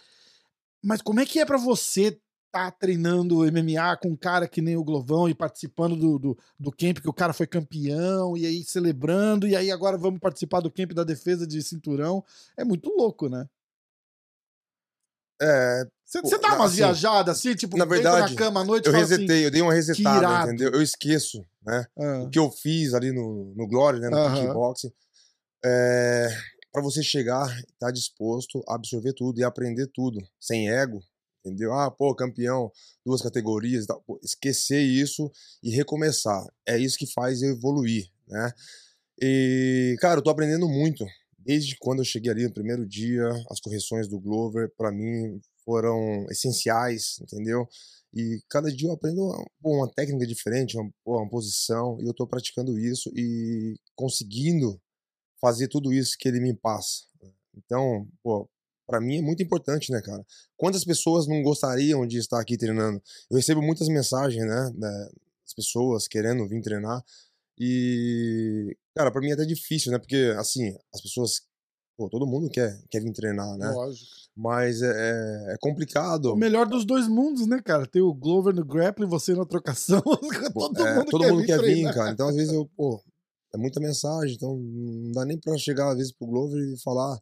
[0.83, 2.15] Mas como é que é pra você
[2.51, 6.71] tá treinando MMA com um cara que nem o Glovão e participando do, do, do
[6.71, 10.69] camp que o cara foi campeão, e aí celebrando, e aí agora vamos participar do
[10.69, 12.23] camp da defesa de cinturão?
[12.55, 13.49] É muito louco, né?
[15.41, 15.83] É,
[16.23, 19.01] Você dá umas assim, e assim, tipo, na verdade, na cama à noite eu assim,
[19.01, 20.71] resetei, eu dei uma resetada, entendeu?
[20.71, 21.85] Eu esqueço, né?
[21.99, 24.47] ah, o que eu fiz ali no, no Glória, né, no Aham.
[24.47, 24.93] kickboxing,
[25.63, 26.29] é,
[26.71, 31.01] para você chegar e estar disposto a absorver tudo e aprender tudo, sem ego,
[31.39, 31.73] entendeu?
[31.73, 32.71] Ah, pô, campeão,
[33.05, 34.01] duas categorias, e tal.
[34.01, 35.31] Pô, esquecer isso
[35.63, 36.43] e recomeçar.
[36.65, 38.51] É isso que faz eu evoluir, né?
[39.21, 41.05] E, cara, eu tô aprendendo muito.
[41.45, 46.25] Desde quando eu cheguei ali no primeiro dia, as correções do Glover, para mim, foram
[46.31, 47.67] essenciais, entendeu?
[48.13, 52.25] E cada dia eu aprendo uma, uma técnica diferente, uma, uma posição, e eu tô
[52.27, 54.81] praticando isso e conseguindo
[55.41, 57.03] fazer tudo isso que ele me passa.
[57.55, 58.49] Então, pô,
[58.87, 60.25] para mim é muito importante, né, cara?
[60.57, 63.01] Quantas pessoas não gostariam de estar aqui treinando?
[63.29, 65.09] Eu recebo muitas mensagens, né, da-
[65.43, 67.03] das pessoas querendo vir treinar,
[67.59, 71.41] e, cara, para mim é até difícil, né, porque, assim, as pessoas,
[71.97, 73.71] pô, todo mundo quer, quer vir treinar, né?
[73.71, 74.05] lógico.
[74.35, 76.33] Mas é, é- é complicado.
[76.33, 77.87] O melhor dos dois mundos, né, cara?
[77.87, 80.01] Tem o Glover no grappling, você na trocação.
[80.53, 82.11] Todo é, mundo todo quer mundo vir quer vir, cara.
[82.11, 83.01] Então, às vezes, eu, pô,
[83.53, 87.17] é muita mensagem, então não dá nem pra chegar, às vezes, pro Glover e falar,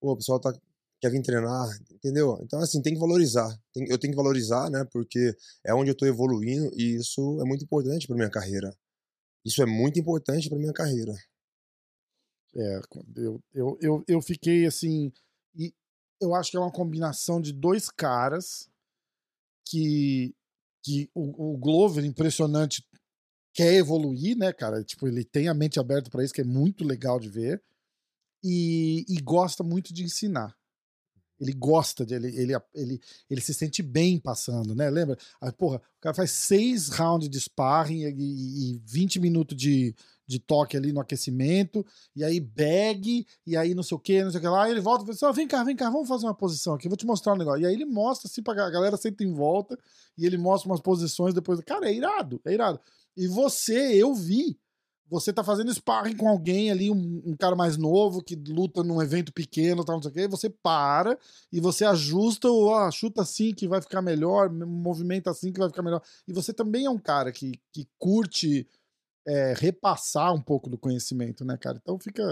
[0.00, 0.52] pô, o pessoal tá,
[1.00, 2.38] quer vir treinar, entendeu?
[2.42, 3.48] Então, assim, tem que valorizar.
[3.74, 5.34] Tem- eu tenho que valorizar, né, porque
[5.66, 8.72] é onde eu tô evoluindo e isso é muito importante pra minha carreira.
[9.44, 11.12] Isso é muito importante pra minha carreira.
[12.54, 12.80] É,
[13.16, 15.12] eu, eu, eu, eu fiquei assim.
[15.54, 15.72] E
[16.20, 18.68] eu acho que é uma combinação de dois caras
[19.66, 20.34] que,
[20.84, 22.84] que o, o Glover, impressionante,
[23.54, 24.84] quer evoluir, né, cara?
[24.84, 27.62] Tipo, ele tem a mente aberta pra isso, que é muito legal de ver.
[28.44, 30.54] E, e gosta muito de ensinar.
[31.42, 32.14] Ele gosta de.
[32.14, 34.88] Ele, ele, ele, ele se sente bem passando, né?
[34.88, 35.18] Lembra?
[35.40, 39.92] Ah, porra, o cara faz seis rounds de sparring e, e 20 minutos de,
[40.24, 44.30] de toque ali no aquecimento, e aí bag, e aí não sei o que, não
[44.30, 46.08] sei o que lá, ele volta e fala assim: "Ó, vem cá, vem cá, vamos
[46.08, 47.62] fazer uma posição aqui, vou te mostrar um negócio.
[47.62, 49.76] E aí ele mostra assim pra a galera senta em volta,
[50.16, 51.60] e ele mostra umas posições depois.
[51.62, 52.80] Cara, é irado, é irado.
[53.16, 54.56] E você, eu vi.
[55.12, 59.00] Você tá fazendo sparring com alguém ali, um, um cara mais novo que luta num
[59.02, 61.18] evento pequeno, tal, não sei o quê, você para
[61.52, 65.68] e você ajusta o ó, chuta assim que vai ficar melhor, movimenta assim que vai
[65.68, 66.02] ficar melhor.
[66.26, 68.66] E você também é um cara que, que curte
[69.26, 71.78] é, repassar um pouco do conhecimento, né, cara?
[71.80, 72.24] Então fica.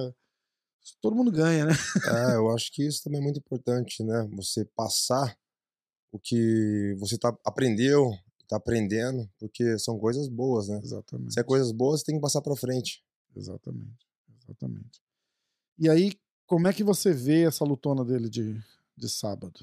[1.03, 1.73] Todo mundo ganha, né?
[2.33, 4.27] É, eu acho que isso também é muito importante, né?
[4.33, 5.37] Você passar
[6.11, 8.11] o que você tá, aprendeu,
[8.51, 10.81] tá aprendendo, porque são coisas boas, né?
[10.83, 11.33] Exatamente.
[11.33, 13.03] Se é coisas boas, tem que passar pra frente.
[13.37, 14.07] Exatamente.
[14.43, 15.01] Exatamente.
[15.79, 16.13] E aí,
[16.47, 18.61] como é que você vê essa lutona dele de,
[18.97, 19.61] de sábado?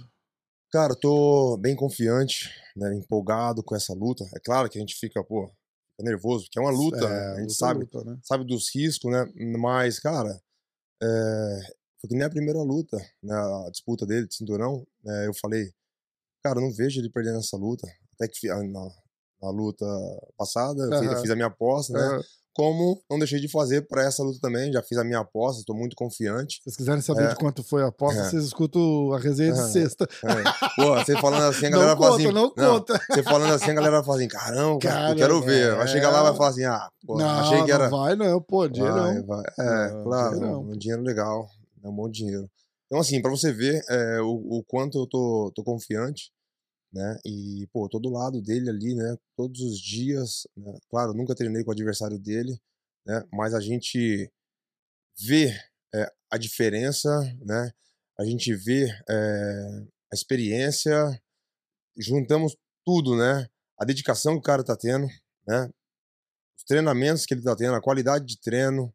[0.71, 2.95] Cara, eu tô bem confiante, né?
[2.95, 4.23] Empolgado com essa luta.
[4.34, 5.52] É claro que a gente fica, pô,
[6.00, 7.28] nervoso, porque é uma luta, É, né?
[7.28, 8.19] A gente luta, sabe, luta, né?
[8.23, 9.26] sabe dos riscos, né?
[9.58, 10.41] Mas, cara,
[11.04, 11.60] é,
[12.00, 13.36] foi que nem a primeira luta, né?
[13.36, 15.28] A disputa dele de cinturão, né?
[15.28, 15.73] Eu falei,
[16.41, 17.86] cara, eu não vejo ele perdendo essa luta.
[18.19, 18.88] Até que fi- na,
[19.41, 19.86] na luta
[20.38, 22.21] passada, eu, fiz, eu fiz a minha aposta, né?
[22.53, 24.73] Como não deixei de fazer para essa luta também.
[24.73, 26.56] Já fiz a minha aposta, estou muito confiante.
[26.56, 27.27] Se vocês quiserem saber É.
[27.27, 28.23] de quanto foi a aposta, É.
[28.32, 30.08] vocês escutam a resenha de sexta.
[30.23, 30.43] É.
[30.75, 32.34] Pô, você falando assim, a galera Não fala conta, assim.
[32.34, 33.01] não conta.
[33.12, 35.75] Você falando assim, a galera fala assim: caramba, Cara, eu quero ver.
[35.75, 35.88] Vai é.
[35.88, 37.89] chegar lá e vai falar assim: ah, pô, não, achei que era.
[37.91, 39.25] não vai não, pô, dinheiro Vai, não.
[39.27, 39.43] vai.
[39.60, 40.77] É, Não, claro, dinheiro um, não.
[40.77, 41.47] dinheiro legal.
[41.84, 42.49] É um bom dinheiro.
[42.88, 46.32] Então, assim, pra você ver é, o, o quanto eu tô, tô confiante,
[46.91, 47.17] né?
[47.26, 49.17] E, pô, tô do lado dele ali, né?
[49.36, 50.47] Todos os dias.
[50.56, 50.78] né?
[50.89, 52.60] Claro, nunca treinei com o adversário dele,
[53.06, 53.23] né?
[53.32, 54.32] Mas a gente
[55.19, 55.54] vê
[55.93, 57.10] é, a diferença,
[57.45, 57.71] né?
[58.19, 60.93] A gente vê é, a experiência,
[61.97, 63.47] juntamos tudo, né?
[63.80, 65.08] A dedicação que o cara tá tendo,
[65.47, 65.69] né?
[66.58, 68.93] Os treinamentos que ele tá tendo, a qualidade de treino,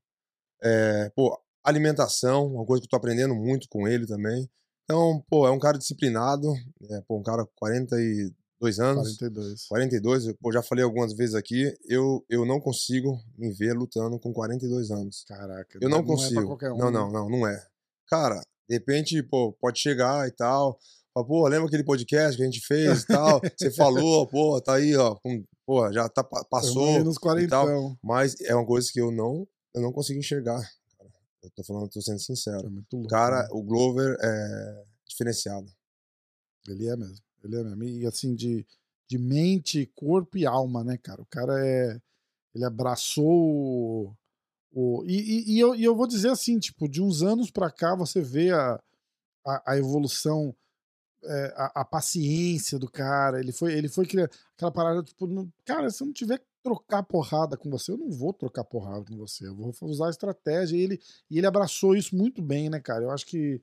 [0.63, 4.51] é, pô, alimentação, uma coisa que eu tô aprendendo muito com ele também.
[4.85, 6.53] Então, pô, é um cara disciplinado,
[6.91, 9.67] é, pô, um cara com 42 anos, 42.
[9.67, 14.19] 42, eu, pô, já falei algumas vezes aqui, eu, eu não consigo me ver lutando
[14.19, 15.25] com 42 anos.
[15.27, 15.79] Caraca.
[15.81, 16.47] Eu não é pra consigo.
[16.47, 16.99] qualquer um, não, né?
[16.99, 17.65] não, não, não é.
[18.09, 20.79] Cara, de repente, pô, pode chegar e tal.
[21.15, 23.41] Fala, pô, lembra aquele podcast que a gente fez e tal?
[23.57, 25.15] Você falou, pô, tá aí, ó.
[25.17, 27.05] com- pô, já tá, passou.
[27.05, 27.67] nos e tal.
[27.67, 27.99] 40.
[28.03, 30.61] Mas é uma coisa que eu não, eu não consigo enxergar.
[31.43, 32.67] Eu tô falando, tô sendo sincero.
[32.67, 33.09] É muito louco.
[33.09, 33.49] Cara, né?
[33.51, 35.71] o Glover é diferenciado.
[36.69, 37.19] Ele é mesmo.
[37.43, 37.85] Ele é mesmo.
[37.85, 38.67] E assim, de,
[39.09, 41.21] de mente, corpo e alma, né, cara?
[41.23, 42.01] O cara é.
[42.55, 44.17] Ele abraçou o.
[44.73, 45.17] o- e,
[45.53, 48.21] e, e eu, e eu vou dizer assim, tipo, de uns anos pra cá você
[48.21, 48.81] vê a,
[49.47, 50.55] a, a evolução,
[51.25, 53.41] é, a, a paciência do cara.
[53.41, 56.45] Ele foi, ele foi aquele- aquela parada, tipo, não- cara, se eu não tiver que
[56.63, 59.47] trocar porrada com você, eu não vou trocar porrada com você.
[59.47, 60.77] Eu vou usar a estratégia.
[60.77, 63.05] E ele, e ele abraçou isso muito bem, né, cara?
[63.05, 63.61] Eu acho que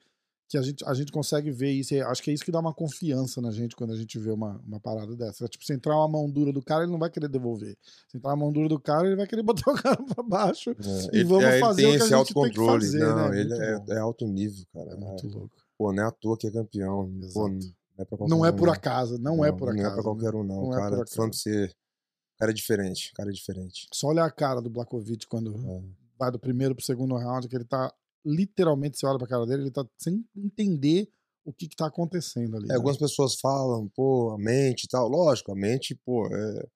[0.51, 1.93] que a gente, a gente consegue ver isso.
[2.05, 4.59] Acho que é isso que dá uma confiança na gente quando a gente vê uma,
[4.65, 5.47] uma parada dessa.
[5.47, 7.77] Tipo, se entrar uma mão dura do cara, ele não vai querer devolver.
[8.07, 10.71] Se entrar uma mão dura do cara, ele vai querer botar o cara pra baixo.
[10.71, 13.29] É, E vamos ele fazer tem o que a esse gente tem que fazer, não,
[13.29, 13.39] né?
[13.41, 14.91] ele é, é alto nível, cara.
[14.91, 15.55] É muito louco.
[15.79, 17.09] Pô, não é à toa que é campeão.
[17.33, 17.57] Pô, não
[17.97, 19.81] é pra Não é um, por acaso, não, é por acaso.
[19.81, 20.03] Não é pra né?
[20.03, 20.63] qualquer um, não.
[20.63, 21.65] Não é cara, tô falando pra você.
[21.65, 23.13] O cara é diferente.
[23.15, 23.87] Cara é diferente.
[23.93, 25.81] Só olhar a cara do Blakovic quando É.
[26.19, 27.93] vai do primeiro pro segundo round, que ele tá
[28.25, 31.09] literalmente, você olha pra cara dele, ele tá sem entender
[31.45, 32.65] o que que tá acontecendo ali.
[32.65, 32.75] É, né?
[32.75, 35.07] algumas pessoas falam, pô, a mente e tal.
[35.07, 36.67] Lógico, a mente, pô, é,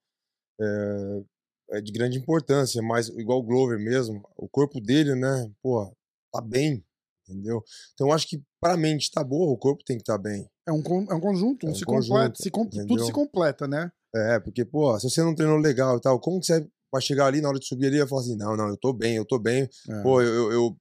[0.61, 1.23] é,
[1.71, 5.93] é de grande importância, mas igual o Glover mesmo, o corpo dele, né, pô,
[6.31, 6.81] tá bem,
[7.27, 7.63] entendeu?
[7.93, 10.47] Então eu acho que pra mente tá boa, o corpo tem que estar tá bem.
[10.67, 13.67] É um, é um conjunto, É um se conjunto, completa, se com- tudo se completa,
[13.67, 13.91] né?
[14.15, 17.25] É, porque, pô, se você não treinou legal e tal, como que você vai chegar
[17.25, 19.25] ali na hora de subir ali e falar assim, não, não, eu tô bem, eu
[19.25, 20.03] tô bem, É.
[20.03, 20.77] pô, eu, eu, eu-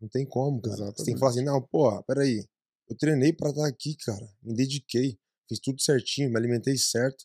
[0.00, 0.76] Não tem como, cara.
[0.76, 1.14] Você tem Exatamente.
[1.14, 2.44] que falar assim, não, pô, peraí,
[2.88, 7.24] eu treinei pra estar aqui, cara, me dediquei, fiz tudo certinho, me alimentei certo,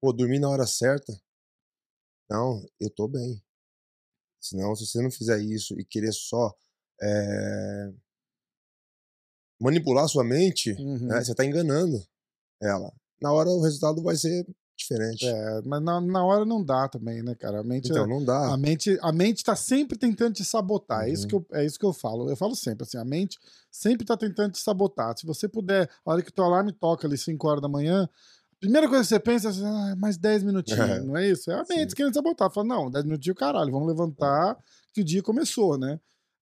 [0.00, 1.12] pô, dormi na hora certa.
[2.30, 3.42] Não, eu tô bem.
[4.40, 6.54] Senão, se você não fizer isso e querer só
[7.02, 7.90] eh,
[9.60, 11.06] manipular sua mente, Uhum.
[11.08, 12.00] né, você tá enganando
[12.62, 12.92] ela.
[13.20, 15.26] Na hora o resultado vai ser diferente.
[15.26, 17.58] É, mas na, na hora não dá também, né, cara?
[17.60, 18.52] A mente, Então, é- não dá.
[18.52, 21.08] a mente, a mente tá sempre tentando te sabotar.
[21.08, 21.28] É, isso Uhum.
[21.28, 22.30] que eu, é isso que eu falo.
[22.30, 23.36] Eu falo sempre, assim, a mente
[23.72, 25.18] sempre tá tentando te sabotar.
[25.18, 28.56] Se você puder, a hora que teu alarme toca ali 5 horas da manhã, a
[28.60, 31.00] primeira coisa que você pensa é assim, ah, mais 10 minutinhos, É.
[31.02, 31.50] não é isso?
[31.50, 31.96] É a mente Sim.
[31.96, 32.48] querendo sabotar.
[32.52, 34.56] Fala, não, 10 minutinhos, caralho, vamos levantar
[34.94, 35.98] que o dia começou, né?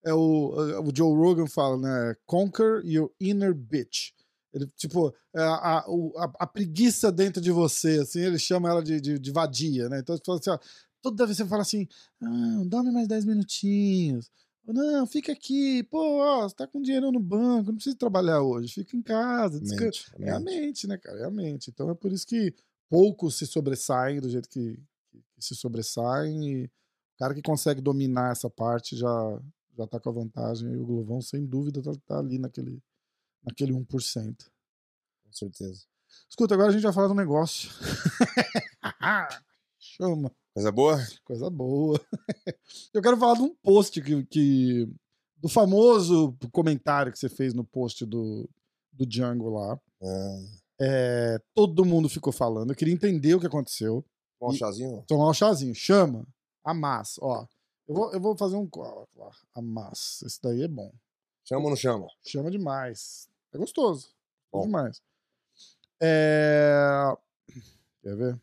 [0.09, 2.15] É o, o Joe Rogan fala, né?
[2.25, 4.11] Conquer your inner bitch.
[4.53, 8.99] Ele, tipo, é a, a, a- preguiça dentro de você, assim, ele chama ela de,
[8.99, 9.99] de, de vadia, né?
[9.99, 10.57] Então ele fala assim, ó,
[11.01, 11.87] toda vez você fala assim,
[12.23, 14.31] ah, dorme mais 10 minutinhos.
[14.65, 18.73] Não, fica aqui, pô, ó, você tá com dinheiro no banco, não precisa trabalhar hoje,
[18.73, 19.85] fica em casa, descansa.
[19.85, 20.87] Mente, É a mente.
[20.87, 21.19] né, cara?
[21.19, 21.69] É a mente.
[21.69, 22.53] Então é por isso que
[22.89, 24.73] poucos se sobressaem do jeito que,
[25.11, 26.43] que- que se sobressaem.
[26.49, 26.69] E o
[27.19, 29.39] cara que consegue dominar essa parte já,
[29.77, 30.71] já tá com a vantagem.
[30.71, 32.81] E o Glovão, sem dúvida, tá, tá ali naquele,
[33.43, 33.85] naquele 1%.
[33.85, 35.83] Com certeza.
[36.29, 37.69] Escuta, agora a gente vai falar do negócio.
[39.79, 40.31] Chama.
[40.53, 40.97] Coisa boa?
[41.23, 41.99] Coisa boa.
[42.93, 44.89] Eu quero falar de um post que, que-
[45.37, 48.49] do famoso comentário que você fez no post do,
[48.91, 49.79] do Django lá.
[50.01, 50.45] É.
[50.79, 52.71] É, todo mundo ficou falando.
[52.71, 54.03] Eu queria entender o que aconteceu.
[54.39, 55.03] Tomar um chazinho?
[55.07, 55.75] Tomar um chazinho.
[55.75, 56.27] Chama.
[56.63, 57.19] Amassa.
[57.23, 57.45] Ó,
[57.87, 58.67] eu vou, eu vou fazer um.
[58.75, 60.25] ó, ó, Amassa.
[60.25, 60.91] Esse daí é bom.
[61.45, 62.07] Chama ou não chama?
[62.25, 63.29] Chama demais.
[63.53, 64.09] É gostoso.
[64.51, 65.01] Bom demais.
[66.01, 67.15] É...
[68.01, 68.41] Quer ver?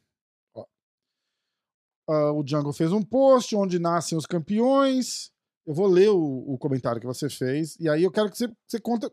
[2.06, 5.32] Ah, o Django fez um post onde nascem os campeões.
[5.66, 7.76] Eu vou ler o, o comentário que você fez.
[7.80, 9.10] E aí eu quero que você, você conta.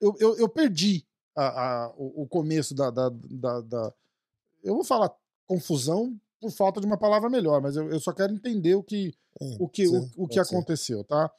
[0.00, 1.06] Eu, eu, eu perdi
[1.36, 3.94] a- a- o, o começo da, da, da- da-
[4.62, 5.14] Eu vou falar
[5.46, 9.14] confusão por falta de uma palavra melhor, mas eu, eu só quero entender o que,
[9.40, 10.54] É, o que, o, sim, o que pode ser.
[10.54, 11.30] aconteceu, tá?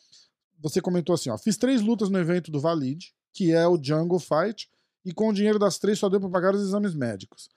[0.61, 4.19] Você comentou assim, ó, fiz três lutas no evento do Valid, que é o Jungle
[4.19, 4.69] Fight,
[5.05, 7.49] e com o dinheiro das três só deu pra pagar os exames médicos.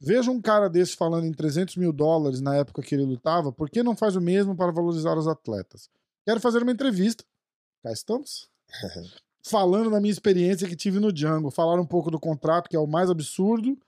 [0.00, 3.68] Veja um cara desse falando em 300 mil dólares na época que ele lutava, por
[3.68, 5.88] que não faz o mesmo para valorizar os atletas?
[6.24, 7.24] Quero fazer uma entrevista.
[7.82, 8.48] Cá estamos.
[9.42, 12.78] Falando da minha experiência que tive no Django, falar um pouco do contrato, que é
[12.78, 13.78] o mais absurdo.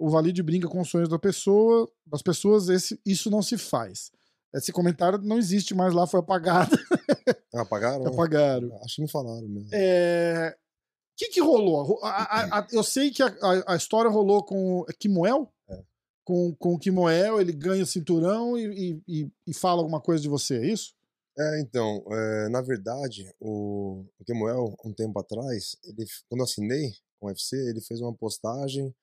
[0.00, 4.10] O Valide brinca com os sonhos da pessoa, das pessoas, esse, isso não se faz.
[4.54, 6.70] Esse comentário não existe mais lá, foi apagado.
[7.52, 8.06] Ah, pagaram?
[8.06, 8.78] apagaram.
[8.84, 9.68] Acho que me falaram mesmo.
[9.72, 10.56] É...
[10.56, 11.98] O que, que rolou?
[12.04, 15.52] A- a- a- eu sei que a, história rolou com o Kimoel.
[15.68, 15.82] É.
[16.24, 20.28] Com, com o Kimoel, ele ganha o cinturão e, e- e- fala alguma coisa de
[20.28, 20.94] você, é isso?
[21.36, 26.92] É, então, é, na verdade, o, o Kemuel, um tempo atrás, ele, quando eu assinei
[27.18, 28.94] com o UFC, ele fez uma postagem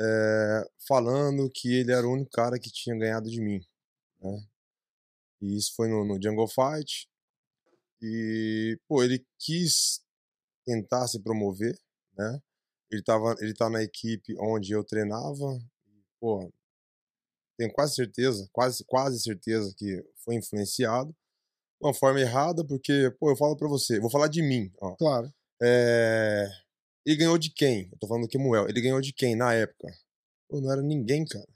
[0.00, 3.60] é, falando que ele era o único cara que tinha ganhado de mim.
[4.20, 4.48] Né?
[5.40, 7.08] E isso foi no, no Jungle Fight.
[8.00, 10.00] E, pô, ele quis
[10.64, 11.76] tentar se promover,
[12.16, 12.40] né?
[12.90, 15.58] Ele, tava, ele tá na equipe onde eu treinava.
[16.20, 16.50] Pô,
[17.58, 23.30] tenho quase certeza, quase, quase certeza que foi influenciado de uma forma errada, porque, pô,
[23.30, 24.94] eu falo pra você, vou falar de mim, ó.
[24.96, 25.32] Claro.
[25.60, 26.48] É,
[27.08, 27.88] Ele ganhou de quem?
[27.90, 28.68] Eu tô falando do Kemuel.
[28.68, 29.88] Ele ganhou de quem na época?
[30.46, 31.48] Pô, não era ninguém, cara.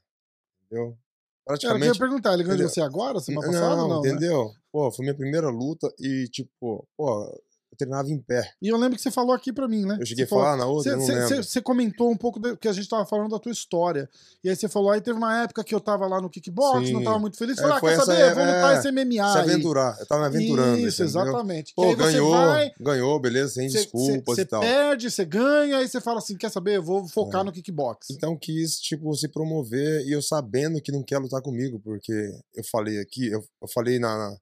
[0.65, 0.87] Entendeu?
[0.87, 1.85] Cara, eu Praticamente.
[1.85, 3.77] queria perguntar, ele ganhou de você agora, semana não, passada?
[3.77, 4.09] Não, né?
[4.09, 4.51] entendeu?
[4.73, 7.38] Pô, foi minha primeira luta e, tipo, pô,
[7.73, 8.53] eu treinava em pé.
[8.61, 9.97] E eu lembro que você falou aqui pra mim, né?
[9.99, 11.43] Eu cheguei a Você falou- falar na outra, eu não lembro.
[11.43, 14.09] Você comentou um pouco do que a gente tava falando da tua história.
[14.45, 16.99] E aí você falou, aí teve uma época que eu tava lá no kickbox, não
[17.01, 17.05] Sim.
[17.05, 17.57] tava muito feliz.
[17.59, 18.21] É, Falei, ah, quer saber?
[18.21, 19.97] é- Vou lutar é, esse MMA Se aventurar.
[19.99, 20.79] Eu tava me aventurando.
[20.79, 21.73] Isso, exatamente.
[21.75, 24.61] Pô, ganhou, você vai, ganhou, beleza, sem você- desculpas você e tal.
[24.61, 26.77] perde, você ganha, aí você fala assim, quer saber?
[26.77, 27.45] Eu vou focar É.
[27.45, 28.09] no kickbox.
[28.11, 32.13] Então quis, tipo, se promover e eu sabendo que não quer lutar comigo, porque
[32.55, 34.37] eu falei aqui, eu, eu falei na, al-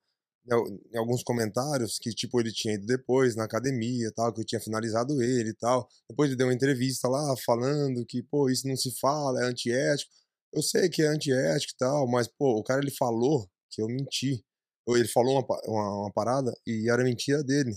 [0.93, 4.61] em alguns comentários que, tipo, ele tinha ido depois na academia tal, que eu tinha
[4.61, 5.89] finalizado ele e tal.
[6.09, 10.11] Depois ele deu uma entrevista lá falando que, pô, isso não se fala, é antiético.
[10.53, 13.87] Eu sei que é antiético e tal, mas, pô, o cara ele falou que eu
[13.87, 14.45] menti.
[14.89, 17.71] Ele falou uma, uma, uma parada e era mentira dele.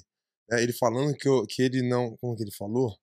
[0.49, 0.63] né?
[0.63, 2.17] ele falando que, eu, que ele não.
[2.17, 2.95] Como que ele falou?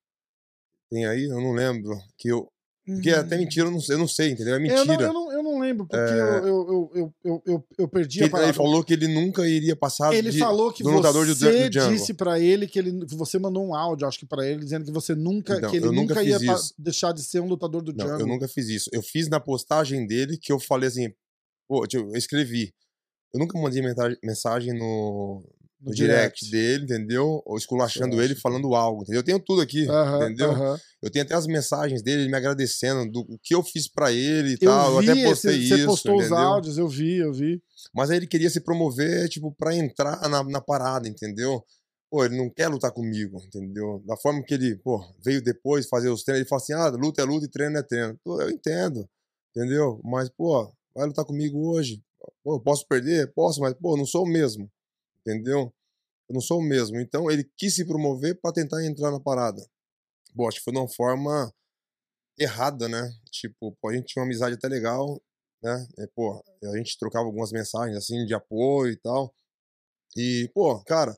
[0.91, 1.25] Tem aí?
[1.25, 1.97] Eu não lembro.
[2.19, 2.51] Que eu,
[2.85, 4.55] porque é até mentira, eu não, sei- eu não sei, entendeu?
[4.55, 4.67] É Uhum.
[4.67, 5.09] Eu não, mentira.
[5.09, 6.40] eu, não, eu não lembro, porque É.
[6.40, 8.50] eu, eu, eu, eu, eu, perdi Que a ele, palavra.
[8.50, 11.64] ele falou que ele nunca iria passar Ele de, falou que do lutador do, você
[11.64, 11.92] do Django.
[11.92, 14.85] disse pra ele que ele que você mandou um áudio, acho que pra ele dizendo
[14.85, 16.38] que você nunca Então, que ele nunca nunca ia
[16.79, 18.20] deixar de ser um lutador do Não, Django.
[18.22, 18.88] eu nunca fiz isso.
[18.92, 21.12] Eu fiz na postagem dele que eu falei assim,
[21.68, 22.72] pô, tipo, eu escrevi.
[23.35, 23.83] Eu nunca mandei
[24.24, 25.42] mensagem no,
[25.81, 26.51] no direct.
[26.51, 27.43] dele, entendeu?
[27.47, 29.21] Ou esculachando ele, falando algo, entendeu?
[29.21, 29.87] Eu tenho tudo aqui,
[30.25, 30.53] entendeu?
[31.03, 34.12] Eu tenho até as mensagens dele, ele me agradecendo do o que eu fiz pra
[34.12, 34.90] ele e Eu tal.
[35.01, 36.38] vi, eu até postei esse- isso, você postou os entendeu?
[36.49, 37.62] áudios, eu vi, eu vi.
[37.95, 41.64] Mas aí ele queria se promover, tipo, pra entrar na, na parada, entendeu?
[42.11, 44.03] Pô, ele não quer lutar comigo, entendeu?
[44.05, 47.23] Da forma que ele, pô, veio depois fazer os treinos, ele fala assim, ah, luta
[47.23, 48.19] é luta e treino é treino.
[48.25, 49.09] Pô, eu entendo,
[49.57, 50.01] entendeu?
[50.05, 52.03] Mas, pô, vai lutar comigo hoje.
[52.45, 53.33] Pô, posso perder?
[53.33, 54.69] Posso, mas, pô, não sou o mesmo,
[55.21, 55.73] entendeu?
[56.29, 57.01] Eu não sou o mesmo.
[57.01, 59.65] Então, ele quis se promover pra tentar entrar na parada.
[60.35, 61.53] Pô, acho que foi de uma forma
[62.39, 63.13] errada, né?
[63.31, 65.21] Tipo, pô, a gente tinha uma amizade até legal,
[65.63, 65.87] né?
[65.99, 69.35] É, pô, a gente trocava algumas mensagens assim de apoio e tal.
[70.17, 71.17] E, pô, cara,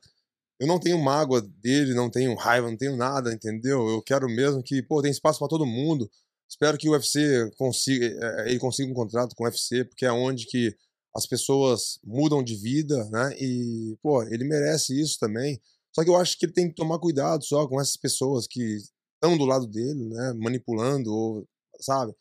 [0.61, 3.89] eu não tenho mágoa dele, não tenho raiva, não tenho nada, entendeu?
[3.89, 6.11] Eu quero mesmo que, pô, tem espaço pra todo mundo.
[6.49, 10.13] Espero que o UFC consiga, eh, ele consiga um contrato com o UFC, porque é
[10.13, 10.77] onde que
[11.15, 13.37] as pessoas mudam de vida, né?
[13.39, 15.61] E, pô, ele merece isso também.
[15.95, 18.79] Só que eu acho que ele tem que tomar cuidado só com essas pessoas que
[19.15, 20.35] estão do lado dele, né?
[20.39, 21.47] Manipulando, ou,
[21.81, 22.13] sabe?
[22.13, 22.17] Eu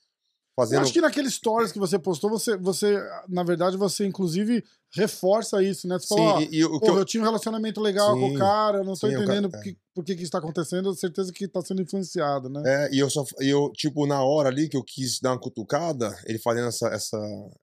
[0.56, 0.82] Fazendo.
[0.82, 5.88] acho que naquele stories que você postou, você, você, na verdade, você inclusive reforça isso,
[5.88, 5.98] né?
[5.98, 8.38] Você Sim, e, e o que eu, eu tinha um relacionamento legal com o Sim,
[8.38, 10.78] cara, eu não sim, o entendendo cara- por, que, por que que isso tá acontecendo,
[10.80, 12.62] eu tenho certeza que tá sendo influenciado, né?
[12.66, 16.14] É, e eu só, eu, tipo, na hora ali que eu quis dar uma cutucada,
[16.26, 17.18] ele fazendo essa, essa,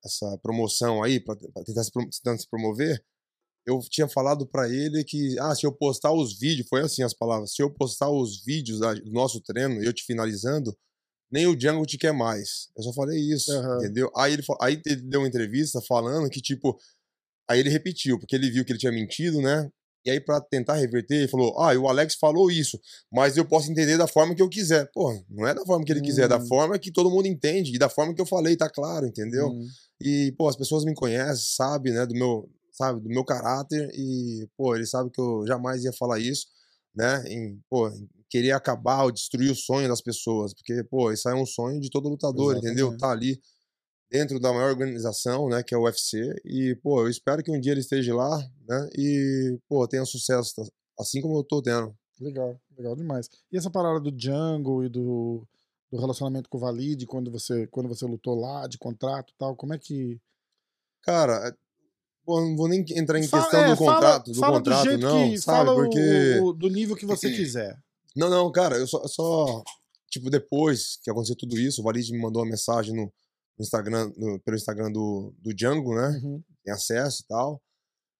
[0.04, 3.02] essa promoção aí, pra tentar se, tentando se promover,
[3.66, 7.12] eu tinha falado pra ele que, ah, se eu postar os vídeos, foi assim as
[7.12, 10.74] palavras, se eu postar os vídeos da- do nosso treino, eu te finalizando,
[11.30, 12.68] nem o Django te quer mais.
[12.74, 13.76] Eu só falei isso, Aham.
[13.76, 14.10] entendeu?
[14.16, 16.78] Aí ele, aí ele deu uma entrevista falando que, tipo,
[17.48, 19.68] aí ele repetiu, porque ele viu que ele tinha mentido, né?
[20.04, 22.78] E aí, pra tentar reverter, ele falou: Ah, o Alex falou isso,
[23.12, 24.88] mas eu posso entender da forma que eu quiser.
[24.92, 26.46] Pô, não é da forma que ele quiser, é da Hum.
[26.46, 29.48] forma que todo mundo entende, e da forma que eu falei, tá claro, entendeu?
[29.48, 29.66] Hum.
[30.00, 34.46] E, pô, as pessoas me conhecem, sabem, né, do meu, sabe, do meu caráter, e,
[34.56, 36.46] pô, ele sabe que eu jamais ia falar isso,
[36.94, 41.28] né, em, pô, em querer acabar ou destruir o sonho das pessoas, porque, pô, isso
[41.28, 42.88] aí é um sonho de todo lutador, entendeu?
[42.88, 43.00] Exatamente.
[43.00, 43.40] Tá ali
[44.10, 47.60] dentro da maior organização, né, que é o UFC, e, pô, eu espero que um
[47.60, 50.52] dia ele esteja lá, né, e, pô, tenha sucesso,
[50.98, 51.94] assim como eu tô tendo.
[52.20, 53.28] Legal, legal demais.
[53.52, 55.46] E essa parada do Django e do,
[55.90, 59.54] do relacionamento com o Valide, quando você, quando você lutou lá, de contrato e tal,
[59.54, 60.18] como é que...
[61.02, 61.54] Cara,
[62.24, 65.30] pô, não vou nem entrar em questão é, do contrato, fala, do contrato, do não,
[65.30, 66.40] que, sabe, porque...
[66.42, 67.78] O, do nível que você quiser.
[68.16, 69.62] Não, não, cara, eu só, só,
[70.10, 73.12] tipo, depois que aconteceu tudo isso, o Valide me mandou uma mensagem no
[73.62, 76.20] Instagram, no, pelo Instagram do, do Django, né?
[76.22, 76.42] Uhum.
[76.64, 77.62] Tem acesso e tal.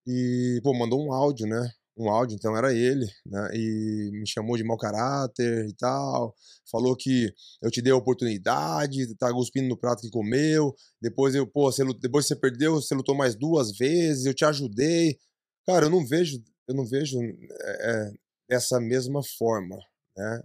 [0.07, 1.71] E, pô, mandou um áudio, né?
[1.97, 3.51] Um áudio, então era ele, né?
[3.55, 6.35] E me chamou de mau caráter e tal.
[6.71, 10.75] Falou que eu te dei a oportunidade, tá cuspindo no prato que comeu.
[11.01, 15.19] Depois eu, pô, você, depois você perdeu, você lutou mais duas vezes, eu te ajudei.
[15.67, 18.13] Cara, eu não vejo, eu não vejo é,
[18.49, 19.77] dessa mesma forma,
[20.17, 20.43] né?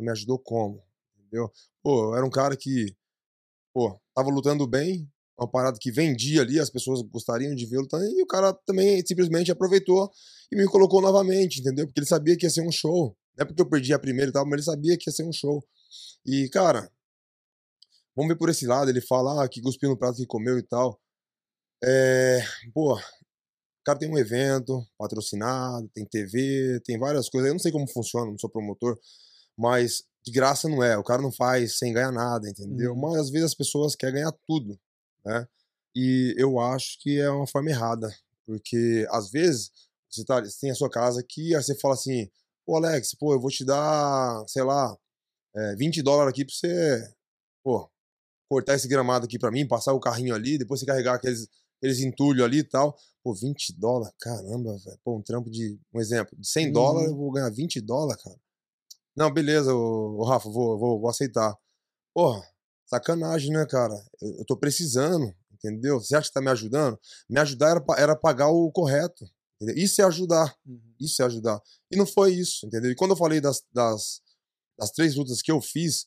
[0.00, 0.82] Me ajudou como?
[1.18, 1.50] Entendeu?
[1.82, 2.96] Pô, eu era um cara que
[3.78, 8.04] pô, tava lutando bem, uma parada que vendia ali, as pessoas gostariam de ver lutando,
[8.06, 10.10] e o cara também simplesmente aproveitou
[10.50, 11.86] e me colocou novamente, entendeu?
[11.86, 13.16] Porque ele sabia que ia ser um show.
[13.36, 15.24] Não é porque eu perdi a primeira e tal, mas ele sabia que ia ser
[15.24, 15.64] um show.
[16.26, 16.90] E, cara,
[18.16, 20.62] vamos ver por esse lado, ele fala ah, que cuspiu no prato que comeu e
[20.64, 21.00] tal.
[21.84, 22.40] É,
[22.74, 23.00] pô, o
[23.84, 27.46] cara tem um evento patrocinado, tem TV, tem várias coisas.
[27.46, 28.98] Eu não sei como funciona, não sou promotor,
[29.56, 30.96] mas de graça não é.
[30.96, 32.92] O cara não faz sem ganhar nada, entendeu?
[32.92, 33.00] Uhum.
[33.00, 34.78] Mas às vezes as pessoas querem ganhar tudo,
[35.24, 35.46] né?
[35.94, 38.14] E eu acho que é uma forma errada,
[38.46, 39.70] porque às vezes
[40.08, 42.30] você, tá, você tem a sua casa aqui, aí você fala assim,
[42.64, 44.96] pô Alex, pô, eu vou te dar, sei lá,
[45.56, 47.14] é, 20 dólares aqui pra você,
[47.64, 47.90] pô,
[48.48, 52.00] cortar esse gramado aqui pra mim, passar o carrinho ali, depois você carregar aqueles, aqueles
[52.00, 52.96] entulhos ali e tal.
[53.22, 54.98] Pô, 20 dólares, caramba, velho.
[55.04, 56.72] Pô, um trampo de, um exemplo, de 100 uhum.
[56.72, 58.36] dólares eu vou ganhar 20 dólares, cara.
[59.18, 61.52] Não, beleza, o, Rafa, vou, vou, vou aceitar.
[62.14, 62.40] Porra,
[62.86, 63.92] sacanagem, né, cara?
[64.22, 65.98] Eu, eu tô precisando, entendeu?
[65.98, 66.96] Você acha que tá me ajudando?
[67.28, 69.24] Me ajudar era, era pagar o correto.
[69.60, 69.82] Entendeu?
[69.82, 70.54] Isso é ajudar.
[70.64, 70.94] Uhum.
[71.00, 71.60] Isso é ajudar.
[71.90, 72.92] E não foi isso, entendeu?
[72.92, 74.20] E quando eu falei das, das,
[74.78, 76.06] das três lutas que eu fiz,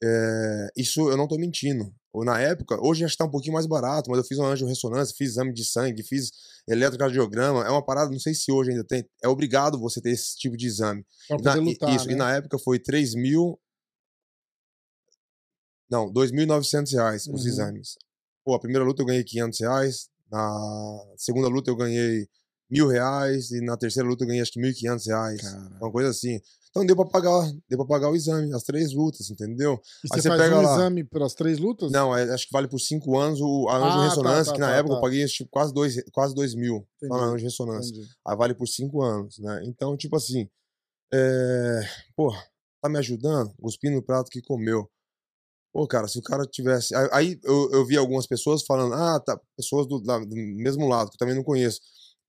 [0.00, 1.92] é, isso eu não tô mentindo.
[2.12, 4.44] Ou na época, hoje acho que tá um pouquinho mais barato, mas eu fiz um
[4.44, 6.30] anjo ressonância, fiz exame de sangue, fiz
[6.68, 7.64] eletrocardiograma.
[7.64, 9.08] É uma parada, não sei se hoje ainda tem.
[9.22, 11.06] É obrigado você ter esse tipo de exame.
[11.26, 12.12] Pra poder na, lutar, isso, né?
[12.12, 13.58] e na época foi 3 mil.
[15.90, 17.48] Não, 2.900 reais os uhum.
[17.48, 17.96] exames.
[18.44, 20.10] Pô, a primeira luta eu ganhei 500 reais.
[20.30, 22.28] Na segunda luta eu ganhei
[22.72, 23.50] mil reais.
[23.50, 25.42] E na terceira luta eu ganhei acho que 1.500 reais.
[25.42, 25.78] Cara.
[25.80, 26.40] Uma coisa assim.
[26.70, 29.78] Então deu pra pagar, deu pra pagar o exame, as três lutas, entendeu?
[30.02, 30.74] E Aí você, faz pega um lá...
[30.74, 31.92] exame pelas três lutas?
[31.92, 34.52] Não, é, acho que vale por cinco anos o a anjo ah, ressonância, tá, tá,
[34.54, 35.02] que na tá, época eu tá.
[35.02, 37.90] paguei tipo, quase dois, quase dois mil na anjo ressonância.
[37.90, 38.08] Entendi.
[38.26, 39.62] Aí vale por cinco anos, né?
[39.66, 40.48] Então, tipo assim,
[41.12, 41.80] é...
[42.16, 42.32] pô,
[42.80, 43.52] tá me ajudando?
[43.60, 44.88] Cuspindo no prato que comeu.
[45.74, 46.94] Pô, cara, se o cara tivesse.
[47.12, 51.16] Aí eu, eu vi algumas pessoas falando, ah, tá, pessoas do, do mesmo lado, que
[51.16, 51.80] eu também não conheço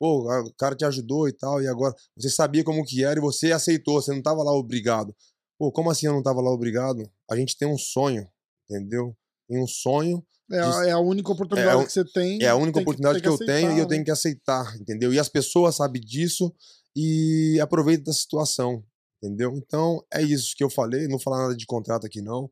[0.04, 3.22] pô, o cara te ajudou e tal, e agora você sabia como que era e
[3.22, 5.16] você aceitou, você não tava lá obrigado.
[5.58, 7.10] Pô, como assim eu não tava lá obrigado?
[7.32, 8.28] A gente tem um sonho,
[8.70, 9.16] entendeu?
[9.48, 10.22] Tem um sonho.
[10.52, 10.90] É, de...
[10.90, 12.44] é a única oportunidade é, que você tem.
[12.44, 13.76] É a única oportunidade que, que, que, eu aceitar, tenho né?
[13.76, 13.90] e eu né?
[13.92, 15.14] tenho que aceitar, entendeu?
[15.14, 16.54] E as pessoas sabem disso
[16.94, 18.84] e aproveitam da situação,
[19.24, 19.54] entendeu?
[19.56, 22.52] Então é isso que eu falei, não vou falar nada de contrato aqui não.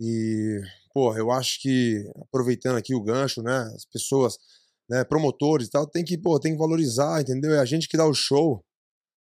[0.00, 0.60] E,
[0.92, 4.38] pô, eu acho que, aproveitando aqui o gancho, né, as pessoas
[4.90, 7.54] né, promotores e tal, tem que, pô, tem que valorizar, entendeu?
[7.54, 8.60] É a gente que dá o show,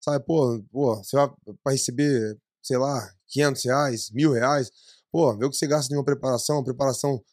[0.04, 0.26] sabe?
[0.26, 1.30] Pô, pô você vai
[1.64, 4.72] para receber, sei lá, 500 reais, mil reais,
[5.12, 7.24] pô, vê o que você gasta em uma preparação, uma preparação,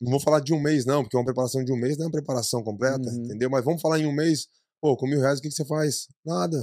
[0.00, 2.06] não vou falar de um mês não, porque uma preparação de um mês não é
[2.06, 3.24] uma preparação completa, uhum.
[3.24, 3.50] entendeu?
[3.50, 4.46] Mas vamos falar em um mês,
[4.80, 6.06] pô, com mil reais o que, que você faz?
[6.24, 6.62] Nada,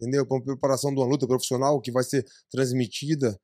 [0.00, 0.24] entendeu?
[0.24, 3.36] Para uma preparação de uma luta profissional que vai ser transmitida,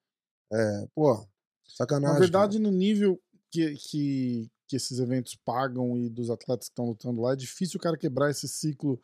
[0.52, 1.26] é, pô,
[1.66, 2.14] sacanagem.
[2.14, 2.70] Na verdade, cara.
[2.70, 7.32] no nível que, que, que esses eventos pagam e dos atletas que estão lutando lá,
[7.32, 9.00] é difícil o cara quebrar esse ciclo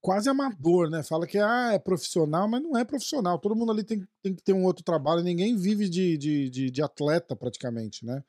[0.00, 1.02] quase amador, né?
[1.02, 3.38] Fala que ah, é profissional, mas não é profissional.
[3.38, 6.70] Todo mundo ali tem, tem que ter um outro trabalho, ninguém vive de, de, de,
[6.70, 8.24] de atleta praticamente, né?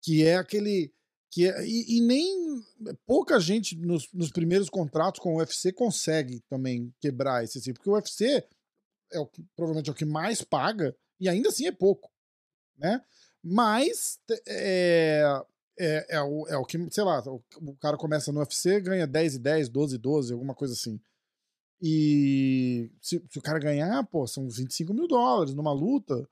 [0.00, 0.92] Que é aquele.
[1.30, 2.62] Que é, e, e nem
[3.06, 7.90] pouca gente nos, nos, primeiros contratos com o UFC consegue também quebrar esse ciclo, porque
[7.90, 8.44] o UFC
[9.12, 12.10] é o, provavelmente é o que mais paga e ainda assim é pouco,
[12.76, 13.00] né?
[13.42, 15.24] Mas é,
[15.80, 19.06] é, é, o, é o que, sei lá, o, o, cara começa no UFC, ganha
[19.06, 21.00] 10 e 10, 12 e 12, alguma coisa assim.
[21.80, 26.28] E se, se, o cara ganhar, pô, são 25 mil dólares numa luta.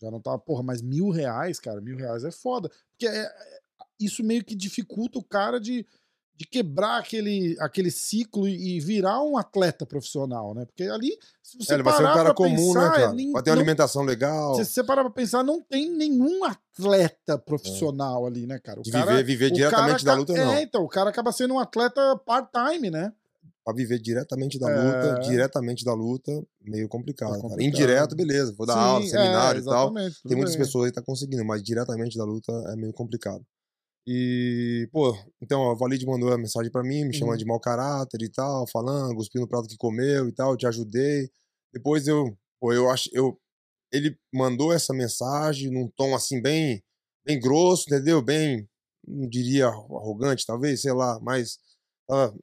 [0.00, 2.70] Já não tá, porra, mas mil reais, cara, mil reais é foda.
[2.90, 3.60] Porque é, é,
[4.00, 5.86] isso meio que dificulta o cara de,
[6.36, 10.66] de quebrar aquele, aquele ciclo e virar um atleta profissional, né?
[10.66, 12.96] Porque ali, se você É, ele vai ser um parar cara pra comum, pensar, né,
[12.96, 13.12] cara?
[13.14, 16.44] nem- Vai ter uma não- alimentação legal, se você parar pra pensar, não tem nenhum
[16.44, 18.80] atleta profissional ali, né, cara?
[18.80, 20.52] O de cara, viver, viver o diretamente cara da luta, ca- não.
[20.52, 23.12] É, então, o cara acaba sendo um atleta part-time, né?
[23.64, 24.76] Pra viver diretamente da É.
[24.78, 26.30] luta, diretamente da luta,
[26.60, 27.30] meio complicado.
[27.30, 27.40] cara.
[27.42, 27.66] complicado.
[27.66, 28.54] Indireto, beleza.
[28.56, 29.92] Vou dar Sim, aula, é, seminário e tal.
[29.94, 30.64] Tem muitas bem.
[30.64, 33.44] pessoas aí que tá conseguindo, mas diretamente da luta é meio complicado.
[34.06, 37.38] E, pô, então a Valide mandou a mensagem pra mim, me chamando Uhum.
[37.38, 41.28] de mau caráter e tal, falando, cuspindo o prato que comeu e tal, te ajudei.
[41.72, 43.38] Depois eu, pô, eu acho, eu,
[43.92, 46.82] ele mandou essa mensagem num tom assim bem,
[47.24, 48.22] bem grosso, entendeu?
[48.22, 48.68] Bem,
[49.06, 51.58] não diria arrogante, talvez, sei lá, mas
[52.08, 52.36] tava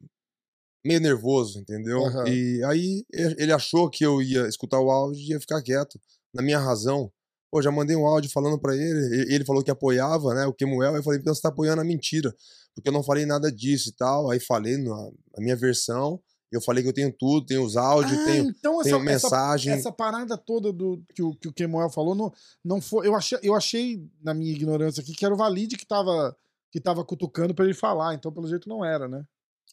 [0.86, 2.04] meio nervoso, entendeu?
[2.06, 2.26] Aham.
[2.28, 6.00] E aí ele achou que eu ia escutar o áudio e ia ficar quieto.
[6.34, 7.12] Na minha razão,
[7.54, 10.96] pô, já mandei um áudio falando pra ele, ele falou que apoiava, né, o Kemuel,
[10.96, 12.36] eu falei, então você tá apoiando a mentira,
[12.74, 16.20] porque eu não falei nada disso e tal, aí falei na, minha versão,
[16.52, 19.06] eu falei que eu tenho tudo, tenho os áudios, Ah, tenho, então essa, tenho essa,
[19.06, 22.34] mensagem, essa parada toda do que o, que o Kemuel falou não,
[22.64, 23.08] não foi.
[23.08, 26.36] Eu achei, eu achei, na minha ignorância aqui, que era o Valide que tava,
[26.72, 28.14] que tava cutucando pra ele falar.
[28.14, 29.26] Então, pelo jeito, não era, né?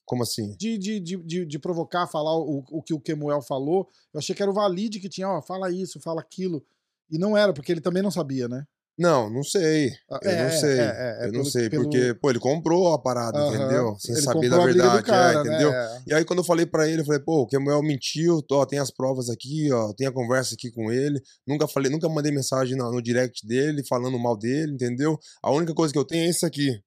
[0.06, 0.56] como assim?
[0.56, 3.86] De, de, de, de, de provocar, falar o, o que o Kemuel falou.
[4.12, 6.64] Eu achei que era o Valide que tinha, ó, fala isso, fala aquilo.
[7.10, 8.64] E não era, porque ele também não sabia, né?
[8.98, 9.92] Não, não sei.
[10.10, 10.80] Ah, Eu é, não sei.
[10.80, 13.56] é, é, é eu não pelo- sei, pelo- porque, pô, ele comprou a parada, Aham.
[13.56, 13.96] entendeu?
[13.98, 15.40] Sem Ele saber da verdade, cara, é, né?
[15.40, 15.70] entendeu?
[15.70, 16.02] É.
[16.06, 18.78] E aí, quando eu falei pra ele, eu falei, pô, o Kemuel mentiu, ó, tem
[18.78, 21.18] as provas aqui, ó, tem a conversa aqui com ele.
[21.46, 25.18] Nunca falei, nunca mandei mensagem no, no direct dele, falando mal dele, entendeu?
[25.42, 26.78] A única coisa que eu tenho é isso aqui.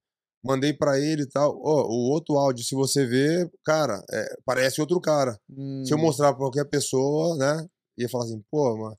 [0.43, 1.57] Mandei pra ele e tal.
[1.63, 5.35] Ó, o outro áudio, se você ver, cara, é, parece outro cara.
[5.83, 7.65] Se eu Hum, mostrar pra qualquer pessoa, né,
[7.97, 8.97] ia falar assim, pô, mas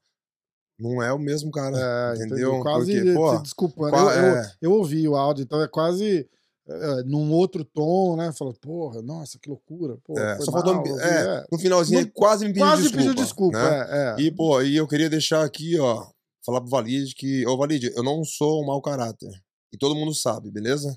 [0.78, 2.60] não é o mesmo cara, É, entendeu?
[2.60, 3.90] Quase Porque, pô, se desculpando.
[3.92, 4.54] qua- eu, eu- é.
[4.60, 6.28] eu ouvi o áudio, então é quase
[6.66, 8.32] é, num outro tom, né?
[8.32, 9.98] Falou, porra, nossa, que loucura.
[10.02, 11.46] Pô, É, só faltou mal, vi, é, é.
[11.52, 12.98] no finalzinho No- quase me pediu Quase desculpa.
[13.08, 13.58] pediu desculpa.
[13.58, 13.86] né?
[14.16, 14.22] É, é.
[14.24, 16.06] E, pô, e eu queria deixar aqui, ó,
[16.44, 19.30] falar pro Valide que, ô Valide, eu não sou um mau caráter.
[19.72, 20.96] E todo mundo sabe, beleza?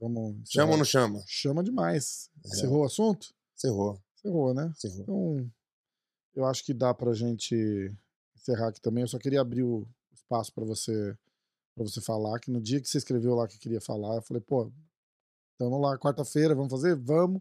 [0.00, 1.22] Vamos Chama ou não chama?
[1.26, 2.28] Chama demais.
[2.44, 2.48] É.
[2.48, 3.28] Encerrou o assunto?
[3.56, 4.72] Cerrou, Encerrou, né?
[4.76, 5.02] cerrou.
[5.02, 5.50] Então,
[6.34, 7.54] eu acho que dá pra gente
[8.36, 9.02] encerrar aqui também.
[9.02, 11.16] Eu só queria abrir o espaço pra você
[11.74, 14.42] para você falar, que no dia que você escreveu lá que queria falar, eu falei,
[14.42, 14.68] pô,
[15.56, 16.96] tamo lá quarta-feira, vamos fazer?
[16.96, 17.40] Vamos.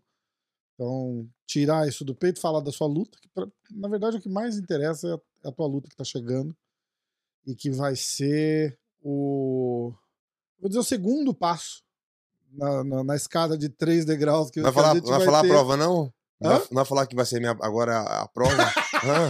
[0.76, 4.30] Então, tirar isso do peito, falar da sua luta, que pra- na verdade o que
[4.30, 6.56] mais interessa é a, é a tua luta que tá chegando
[7.48, 9.92] e que vai ser o
[10.60, 11.84] vou dizer o segundo passo
[12.52, 15.26] na, na, na escada de três degraus que, vai que a falar, gente vai vai
[15.26, 15.48] falar ter.
[15.48, 16.14] a prova, não?
[16.40, 16.60] Não Hã?
[16.60, 18.54] não vai falar que vai ser minha, agora a, prova?
[19.04, 19.30] Hã?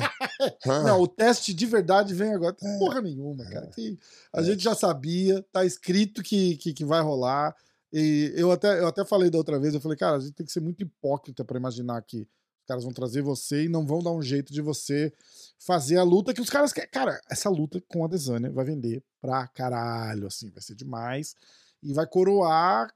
[0.65, 0.83] Hã?
[0.83, 2.53] Não, o teste de verdade vem agora.
[2.53, 2.77] Tem É.
[2.77, 3.67] porra nenhuma, cara.
[3.67, 3.97] Que
[4.33, 4.43] a É.
[4.43, 7.55] gente já sabia, tá escrito que, que, que vai rolar.
[7.93, 10.45] E eu até, eu até falei da outra vez, eu falei, cara, a gente tem
[10.45, 14.03] que ser muito hipócrita pra imaginar que os caras vão trazer você e não vão
[14.03, 15.13] dar um jeito de você
[15.57, 16.89] fazer a luta que os caras querem.
[16.91, 21.33] Cara, essa luta com a Desânia vai vender pra caralho, assim, vai ser demais.
[21.81, 22.93] E vai coroar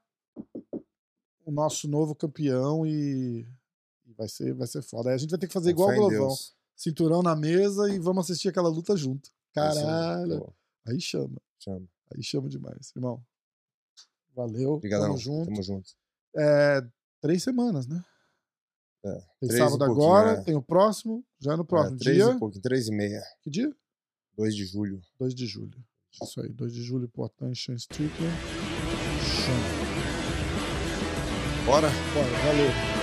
[1.45, 3.47] o nosso novo campeão e
[4.18, 5.09] vai, ser, vai ser foda.
[5.09, 6.55] Aí a gente vai ter que fazer igual o Glovão Deus.
[6.76, 9.30] cinturão na mesa e vamos assistir aquela luta junto.
[9.30, 10.53] Aí, Caralho.
[10.88, 11.41] Aí chama.
[11.59, 11.88] chama.
[12.16, 12.91] Aí chama demais.
[12.95, 13.24] Irmão,
[14.36, 14.72] valeu.
[14.74, 15.07] Obrigadão.
[15.07, 15.45] Tamo junto.
[15.45, 15.91] Tamo junto.
[16.36, 16.82] É,
[17.22, 18.03] três semanas, né?
[19.03, 20.41] É, Tem sábado pouquinho, agora, é.
[20.43, 22.32] tem o próximo, já no próximo É, três dia.
[22.34, 23.22] e pouquinho, três e meia.
[23.41, 23.76] Que dia?
[24.38, 25.01] 2 de julho.
[25.20, 25.84] 2 de julho.
[26.24, 28.32] Isso aí, 2 de julho, Poitin, Sean Strickland.
[31.66, 31.89] Bora?
[31.89, 33.00] Bora, valeu.